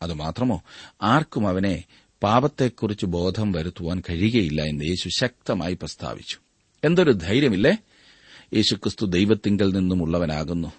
അതുമാത്രമോ? 0.02 0.62
ആർക്കും 1.02 1.48
അവനെ 1.48 1.84
പാപത്തെക്കുറിച്ച് 2.22 3.06
ബോധം 3.06 3.52
വരുത്തുവാൻ 3.52 4.02
കഴിയുകയില്ല 4.10 4.62
എന്ന് 4.62 4.84
യേശു 4.84 5.08
ശക്തമായി 5.20 5.74
പ്രസ്താവിച്ചു. 5.74 6.36
എന്തൊരു 6.84 7.12
ധൈര്യമില്ലേ? 7.12 7.76
യേശുക്രിസ്തു 8.54 9.06
ദൈവത്തിങ്കൽ 9.06 9.72
നിന്നുമുള്ളവനാകുന്നു. 9.72 10.72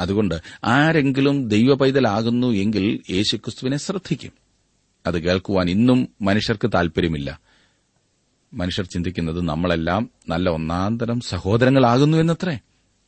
അതുകൊണ്ട് 0.00 0.40
ആരെങ്കിലും 0.64 1.48
ദൈവ 1.48 1.74
പൈതലാകുന്നു 1.74 2.46
എങ്കിൽ 2.46 3.00
യേശുക്രിസ്തുവിനെ 3.10 3.76
ശ്രദ്ധിക്കും. 3.76 4.32
അത് 5.06 5.18
കേൾക്കുവാൻ 5.18 5.70
ഇന്നും 5.70 6.08
മനുഷ്യർക്ക് 6.22 6.70
താൽപര്യമില്ല 6.74 7.40
മനുഷ്യർ 8.54 8.86
ചിന്തിക്കുന്നത് 8.86 9.40
നമ്മളെല്ലാം 9.40 10.10
നല്ല 10.28 10.50
ഒന്നാന്തരം 10.50 11.20
സഹോദരങ്ങളാകുന്നു 11.20 12.18
എന്നത്രേ. 12.18 12.58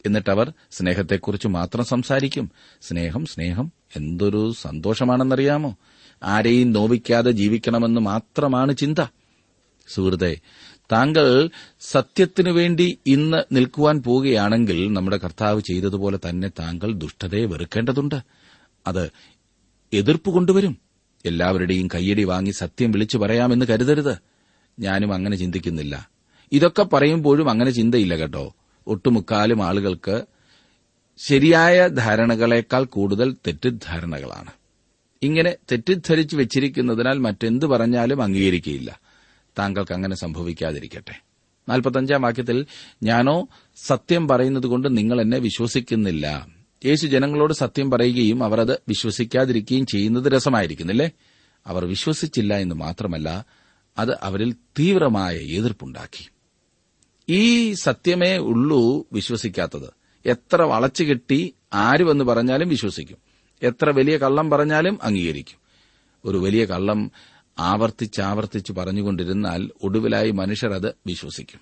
എന്നിട്ടവർ 0.06 0.52
സ്നേഹത്തെക്കുറിച്ച് 0.70 1.48
മാത്രം 1.48 1.84
സംസാരിക്കും. 1.84 2.50
സ്നേഹം 2.82 3.26
സ്നേഹം 3.26 3.72
എന്തൊരു 3.96 4.52
സന്തോഷമാണെന്നറിയാമോ? 4.60 5.76
ആരെയും 6.22 6.72
നോവിക്കാതെ 6.72 7.30
ജീവിക്കണമെന്ന് 7.30 8.00
മാത്രമാണ് 8.00 8.76
ചിന്ത. 8.76 9.04
സുഹൃത്തെ 9.88 10.38
താങ്കൾ 10.92 11.50
സത്യത്തിനു 11.80 12.50
വേണ്ടി 12.50 12.98
ഇന്ന് 13.06 13.56
നിൽക്കുവാൻ 13.56 14.02
പോവുകയാണെങ്കിൽ 14.02 14.92
നമ്മുടെ 14.92 15.16
കർത്താവ് 15.16 15.60
ചെയ്തതുപോലെ 15.60 16.18
തന്നെ 16.28 16.48
താങ്കൾ 16.48 16.92
ദുഷ്ടതയെ 16.92 17.44
വെറുക്കേണ്ടതുണ്ട്. 17.44 18.20
അത് 18.86 19.10
എതിർപ്പ് 19.92 20.30
കൊണ്ടുവരും. 20.30 20.78
എല്ലാവരുടെയും 21.24 21.88
കയ്യടി 21.94 22.24
വാങ്ങി 22.24 22.50
സത്യം 22.50 22.90
വിളിച്ചു 22.90 23.18
പറയാമെന്ന് 23.18 23.66
കരുതരുത്. 23.66 24.18
ഞാനും 24.80 25.12
അങ്ങനെ 25.12 25.36
ചിന്തിക്കുന്നില്ല. 25.36 26.10
ഇതൊക്കെ 26.52 26.82
പറയുമ്പോഴും 26.82 27.50
അങ്ങനെ 27.50 27.70
ചിന്തയില്ല 27.70 28.16
കേട്ടോ. 28.16 28.54
ഒട്ടുമുക്കാലും 28.86 29.62
ആളുകൾക്ക് 29.62 30.22
ശരിയായ 31.18 31.88
ധാരണകളേക്കാൾ 31.88 32.84
കൂടുതൽ 32.84 33.36
തെറ്റിദ്ധാരണകളാണ്. 33.46 34.57
ഇങ്ങനെ 35.22 35.56
തെറ്റിദ്ധരിച്ചു 35.72 36.36
വെച്ചിരിക്കുന്നതിനാൽ 36.36 37.18
മറ്റെന്തു 37.18 37.66
പറഞ്ഞാലും 37.66 38.22
അംഗീകരിക്കുകയില്ല 38.22 39.00
താങ്കൾക്ക് 39.58 39.92
അങ്ങനെ 39.92 40.16
സംഭവിക്കാതിരിക്കട്ടെ. 40.16 41.22
നാൽപ്പത്തഞ്ചാം 41.68 42.22
വാക്യത്തിൽ 42.22 42.66
ഞാനോ 43.02 43.48
സത്യം 43.76 44.28
പറയുന്നതുകൊണ്ട് 44.28 44.96
നിങ്ങൾ 44.96 45.20
എന്നെ 45.20 45.38
വിശ്വസിക്കുന്നില്ല. 45.38 46.48
യേശു 46.84 47.06
ജനങ്ങളോട് 47.06 47.52
സത്യം 47.52 47.90
പറയുകയും 47.90 48.44
അവർ 48.44 48.60
അത് 48.60 48.72
വിശ്വസിക്കാതിരിക്കുകയും 48.72 49.86
ചെയ്യുന്നത് 49.86 50.32
രസമായിരിക്കുന്നില്ലേ? 50.32 51.10
അവർ 51.66 51.84
വിശ്വസിച്ചില്ല 51.84 52.54
എന്ന് 52.54 52.74
മാത്രമല്ല 52.74 53.44
അത് 53.98 54.18
അവരിൽ 54.22 54.52
തീവ്രമായ 54.52 55.36
എതിർപ്പുണ്ടാക്കി. 55.36 56.28
ഈ 57.28 57.72
സത്യമേ 57.72 58.36
ഉള്ളൂ 58.36 59.06
വിശ്വസിക്കാത്തത്. 59.12 59.90
എത്ര 60.26 60.62
വളച്ചുകെട്ടി 60.62 61.54
ആര് 61.74 62.02
വന്ന് 62.02 62.24
പറഞ്ഞാലും 62.24 62.68
വിശ്വസിക്കും. 62.68 63.27
എത്ര 63.62 63.90
വലിയ 63.90 64.16
കള്ളം 64.16 64.50
പറഞ്ഞാലും 64.50 64.98
അംഗീകരിക്കും. 65.02 65.58
ഒരു 66.24 66.38
വലിയ 66.38 66.64
കള്ളം 66.64 67.10
ആവർത്തിച്ചാവർത്തിച്ച് 67.58 68.72
പറഞ്ഞുകൊണ്ടിരുന്നാൽ 68.72 69.70
ഒടുവിലായി 69.82 70.30
മനുഷ്യർ 70.30 70.72
അത് 70.72 70.94
വിശ്വസിക്കും. 71.06 71.60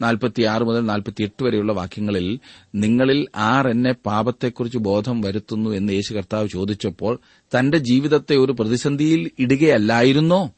നാൽപ്പത്തിയാറ് 0.00 0.62
മുതൽ 0.62 0.86
നാൽപ്പത്തിയെട്ട് 0.86 1.44
വരെയുള്ള 1.44 1.72
വാക്യങ്ങളിൽ 1.72 2.38
നിങ്ങളിൽ 2.74 3.28
ആർ 3.36 3.68
എന്നെ 3.68 3.92
പാപത്തെക്കുറിച്ച് 3.92 4.78
ബോധം 4.78 5.20
വരുത്തുന്നു 5.20 5.70
എന്ന് 5.70 5.92
യേശു 5.92 6.14
കർത്താവ് 6.14 6.48
ചോദിച്ചപ്പോൾ 6.48 7.20
തന്റെ 7.58 7.78
ജീവിതത്തെ 7.78 8.36
ഒരു 8.36 8.52
പ്രതിസന്ധിയിൽ 8.52 9.30
ഇടുകയല്ലായിരുന്നോ? 9.38 10.50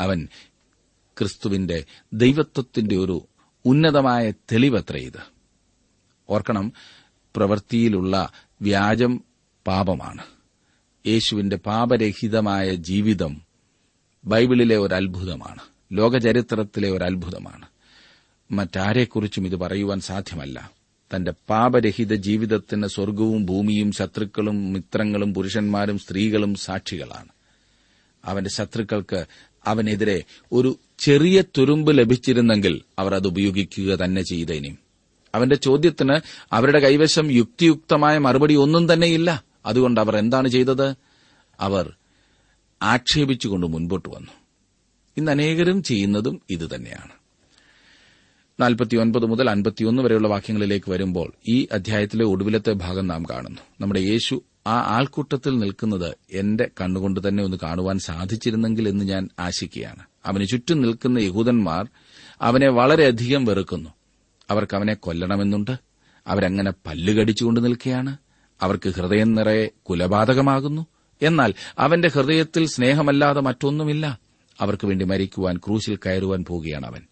അവൻ 0.00 0.28
ക്രിസ്തുവിന്റെ 1.18 1.84
ദൈവത്വത്തിന്റെ 2.12 2.96
ഒരു 2.96 3.28
ഉന്നതമായ 3.64 4.30
തെളിവത്രേ 4.30 5.00
ഇത്. 5.00 5.36
ഓർക്കണം 6.30 6.72
പ്രവൃത്തിയിലുള്ള 7.36 8.32
വ്യാജം 8.62 9.24
പാപമാണ്. 9.66 10.22
യേശുവിന്റെ 11.06 11.56
പാപരഹിതമായ 11.56 12.74
ജീവിതം 12.74 13.42
ബൈബിളിലെ 14.24 14.76
ഒരു 14.76 14.94
അത്ഭുതമാണ്. 14.94 15.58
ലോകചരിത്രത്തിലെ 15.92 16.90
ഒരു 16.90 17.04
അത്ഭുതമാണ്. 17.04 17.66
മറ്റാരെക്കുറിച്ചും 18.50 19.46
ഇത് 19.46 19.56
പറയുവാൻ 19.56 20.00
സാധ്യമല്ല. 20.00 20.72
തന്റെ 21.16 21.32
പാപരഹിത 21.48 22.14
ജീവിതത്തിന് 22.14 22.86
സ്വർഗവും 22.86 23.46
ഭൂമിയും 23.46 23.92
ശത്രുക്കളും 23.92 24.72
മിത്രങ്ങളും 24.72 25.34
പുരുഷന്മാരും 25.34 25.98
സ്ത്രീകളും 25.98 26.54
സാക്ഷികളാണ്. 26.54 27.28
അവന്റെ 28.24 28.50
ശത്രുക്കൾക്ക് 28.50 29.26
അവനെതിരെ 29.66 30.24
ഒരു 30.52 30.78
ചെറിയ 30.98 31.42
തുരുമ്പ് 31.58 31.98
ലഭിച്ചിരുന്നെങ്കിൽ 31.98 32.82
അവർ 32.98 33.14
അത് 33.14 33.26
ഉപയോഗിക്കുക 33.26 33.94
തന്നെ 33.94 34.22
ചെയ്തേനും. 34.22 34.85
അവന്റെ 35.36 35.56
ചോദ്യത്തിന് 35.56 36.20
അവരുടെ 36.52 36.78
കൈവശം 36.78 37.30
യുക്തിയുക്തമായ 37.30 38.18
മറുപടി 38.18 38.54
ഒന്നും 38.54 38.92
തന്നെയില്ല. 38.92 39.44
അതുകൊണ്ട് 39.66 40.00
അവർ 40.00 40.16
എന്താണ് 40.16 40.48
ചെയ്തത്? 40.48 40.94
അവർ 41.60 41.92
ആക്ഷേപിച്ചുകൊണ്ട് 42.82 43.66
മുൻപോട്ട് 43.66 44.08
വന്നു. 44.08 44.30
ഇന്ന് 45.16 45.32
അനേകരും 45.32 45.82
ചെയ്യുന്നതും 45.82 46.42
ഇതുതന്നെയാണ് 46.50 47.10
നാൽപ്പത്തിയൊൻപത് 48.60 49.26
മുതൽ 49.26 49.50
അൻപത്തിയൊന്ന് 49.50 50.02
വരെയുള്ള 50.02 50.28
വാക്യങ്ങളിലേക്ക് 50.28 50.90
വരുമ്പോൾ 50.90 51.32
ഈ 51.48 51.68
അധ്യായത്തിലെ 51.72 52.24
ഒടുവിലത്തെ 52.24 52.72
ഭാഗം 52.72 53.06
നാം 53.06 53.22
കാണുന്നു. 53.22 53.60
നമ്മുടെ 53.80 54.00
യേശു 54.00 54.42
ആ 54.66 54.80
ആൾക്കൂട്ടത്തിൽ 54.80 55.58
നിൽക്കുന്നത് 55.58 56.14
എന്റെ 56.32 56.70
കണ്ണുകൊണ്ട് 56.80 57.28
തന്നെ 57.28 57.44
ഒന്ന് 57.44 57.56
കാണുവാൻ 57.62 57.98
സാധിച്ചിരുന്നെങ്കിൽ 57.98 58.88
എന്ന് 58.88 59.04
ഞാൻ 59.04 59.28
ആശിക്കുകയാണ്. 59.38 60.04
അവന് 60.26 60.46
ചുറ്റും 60.46 60.82
നിൽക്കുന്ന 60.82 61.18
യഹൂദന്മാർ 61.18 61.88
അവനെ 62.42 62.68
വളരെയധികം 62.68 63.44
വെറുക്കുന്നു. 63.44 63.90
അവർക്ക് 64.50 64.76
അവനെ 64.76 64.94
കൊല്ലണമെന്നുണ്ട്. 64.94 65.76
അവരങ്ങനെ 66.26 66.72
പല്ലുകടിച്ചുകൊണ്ട് 66.86 67.64
നിൽക്കുകയാണ് 67.64 68.16
അവർക്ക് 68.60 68.88
ഹൃദയം 68.88 69.34
നിറയെ 69.34 69.66
കുലപാതകമാകുന്നു. 69.82 70.86
എന്നാൽ 71.22 71.54
അവന്റെ 71.78 72.08
ഹൃദയത്തിൽ 72.08 72.66
സ്നേഹമല്ലാതെ 72.66 73.40
മറ്റൊന്നുമില്ല. 73.40 74.20
അവർക്ക് 74.60 74.86
വേണ്ടി 74.86 75.04
മരിക്കുവാൻ 75.04 75.56
ക്രൂശിൽ 75.56 75.96
കയറുവാൻ 75.96 76.44
പോവുകയാണ് 76.44 76.86
അവൻ. 76.86 77.02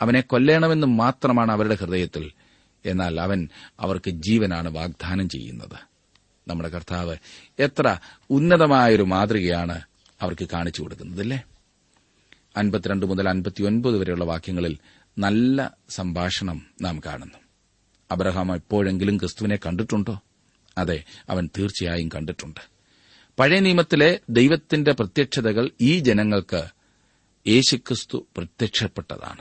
അവനെ 0.00 0.20
കൊല്ലണമെന്ന് 0.20 0.86
മാത്രമാണ് 0.86 1.52
അവരുടെ 1.52 1.74
ഹൃദയത്തിൽ. 1.74 2.30
എന്നാൽ 2.86 3.20
അവൻ 3.20 3.48
അവർക്ക് 3.80 4.10
ജീവനാണ് 4.10 4.70
വാഗ്ദാനം 4.70 5.28
ചെയ്യുന്നത്. 5.28 5.96
നമ്മുടെ 6.48 6.68
കർത്താവ് 6.68 7.16
എത്ര 7.58 7.98
ഉന്നതമായൊരു 8.30 9.02
മാതൃകയാണ് 9.02 9.80
അവർക്ക് 10.20 10.48
കാണിച്ചു 10.52 10.82
കൊടുക്കുന്നത് 10.82 11.20
അല്ലേ 11.20 11.42
അൻപത്തിരണ്ട് 12.56 13.06
മുതൽ 13.06 13.28
അൻപത്തിയൊൻപത് 13.28 13.98
വരെയുള്ള 13.98 14.24
വാക്യങ്ങളിൽ 14.24 14.78
നല്ല 15.18 15.76
സംഭാഷണം 15.88 16.62
നാം 16.82 17.00
കാണുന്നു. 17.06 17.38
അബ്രഹാം 18.10 18.54
എപ്പോഴെങ്കിലും 18.54 19.16
ക്രിസ്തുവിനെ 19.16 19.56
കണ്ടിട്ടുണ്ടോ? 19.56 20.20
അതെ 20.78 21.04
അവൻ 21.30 21.50
തീർച്ചയായും 21.58 22.08
കണ്ടിട്ടുണ്ട്. 22.08 22.60
പഴയ 23.38 23.60
നിയമത്തിലെ 23.60 24.20
ദൈവത്തിന്റെ 24.30 24.92
പ്രത്യക്ഷതകൾ 24.92 25.70
ഈ 25.80 25.98
ജനങ്ങൾക്ക് 25.98 26.64
യേശുക്രിസ്തു 27.48 28.26
പ്രത്യക്ഷപ്പെട്ടതാണ്. 28.36 29.40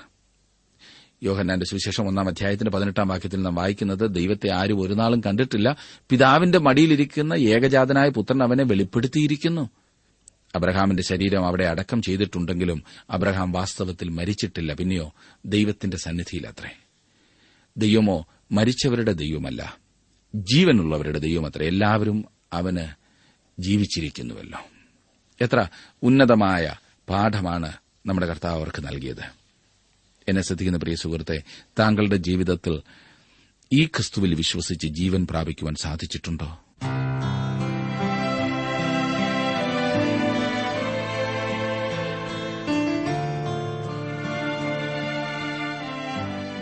യോഹന്നാന്റെ 1.23 1.65
സുവിശേഷം 1.65 2.07
ഒന്നാം 2.07 2.27
അധ്യായത്തിന്റെ 2.27 2.71
പതിനെട്ടാം 2.71 3.07
വാക്യത്തിൽ 3.07 3.41
നാം 3.41 3.55
വായിക്കുന്നത് 3.55 4.15
ദൈവത്തെ 4.15 4.49
ആരും 4.51 4.81
ഒരു 4.81 4.93
നാളും 4.93 5.19
കണ്ടിട്ടില്ല. 5.19 5.75
പിതാവിന്റെ 6.09 6.57
മടിയിലിരിക്കുന്ന 6.57 7.33
ഏകജാതനായ 7.33 8.09
പുത്രൻ 8.09 8.43
അവനെ 8.43 8.63
വെളിപ്പെടുത്തിയിരിക്കുന്നു. 8.63 9.69
അബ്രഹാമിന്റെ 10.55 11.03
ശരീരം 11.03 11.45
അവിടെ 11.45 11.63
അടക്കം 11.63 12.01
ചെയ്തിട്ടുണ്ടെങ്കിലും 12.01 12.83
അബ്രഹാം 13.09 13.51
വാസ്തവത്തിൽ 13.51 14.09
മരിച്ചിട്ടില്ല. 14.09 14.73
പിന്നെയോ 14.73 15.13
ദൈവത്തിന്റെ 15.45 15.97
സന്നിധിയിലത്രേ. 15.97 16.69
ദൈവമോ 17.77 18.27
മരിച്ചവരുടെ 18.51 19.11
ദൈവമല്ല. 19.11 19.77
ജീവനുള്ളവരുടെ 20.35 21.19
ദൈവമത്രേ. 21.19 21.67
എല്ലാവരും 21.67 22.25
അവന് 22.53 22.87
ജീവിച്ചിരിക്കുന്നുവല്ലോ. 23.61 24.59
എത്ര 25.41 25.67
ഉന്നതമായ 26.03 26.75
പാഠമാണ് 27.09 27.73
നമ്മുടെ 28.05 28.27
കർത്താവ് 28.27 28.55
അവർക്ക് 28.55 28.87
നൽകിയത്. 28.87 29.45
എന്നെ 30.27 30.41
ശ്രദ്ധിക്കുന്ന 30.41 30.77
പ്രിയ 30.77 30.95
സുഹൃത്തെ 30.95 31.43
താങ്കളുടെ 31.79 32.15
ജീവിതത്തിൽ 32.15 32.81
ഈ 33.73 33.85
ക്രിസ്തുവിൽ 33.85 34.35
വിശ്വസിച്ച് 34.35 34.87
ജീവൻ 34.87 35.27
പ്രാപിക്കുവാൻ 35.27 35.75
സാധിച്ചിട്ടുണ്ടോ? 35.75 36.59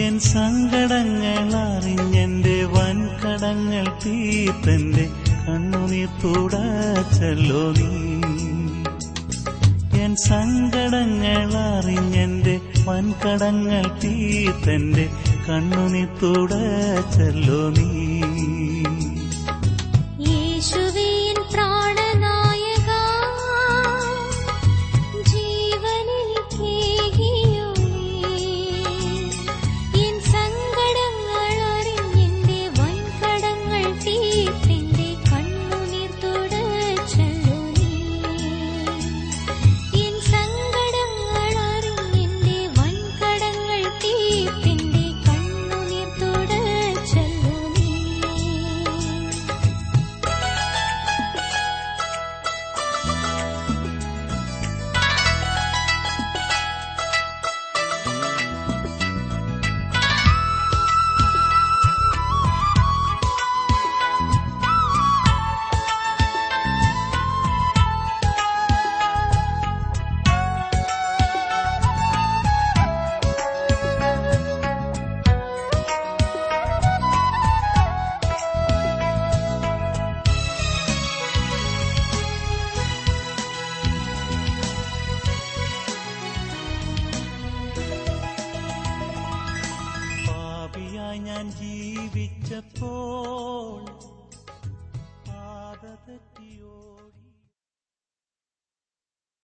എൻ 0.01 0.19
സങ്കടങ്ങൾ 0.19 1.55
അറിഞ്ഞെന്റെ 1.55 2.63
വൻകടങ്ങൾ 2.63 3.85
തീർത്തന്റെ 4.05 5.09
കണ്ണുനീർ 5.47 6.07
തുടച്ചല്ലോ 6.23 7.71
നീ. 7.71 8.21
എൻ 10.01 10.15
സങ്കടങ്ങൾ 10.15 11.57
അറിഞ്ഞെന്റെ 11.57 12.59
വൻകടങ്ങൾ 12.85 13.99
തീർത്തന്റെ 14.03 15.09
കണ്ണുനീർ 15.49 16.07
തുടച്ചല്ലോ 16.23 17.69
നീ. 17.69 18.80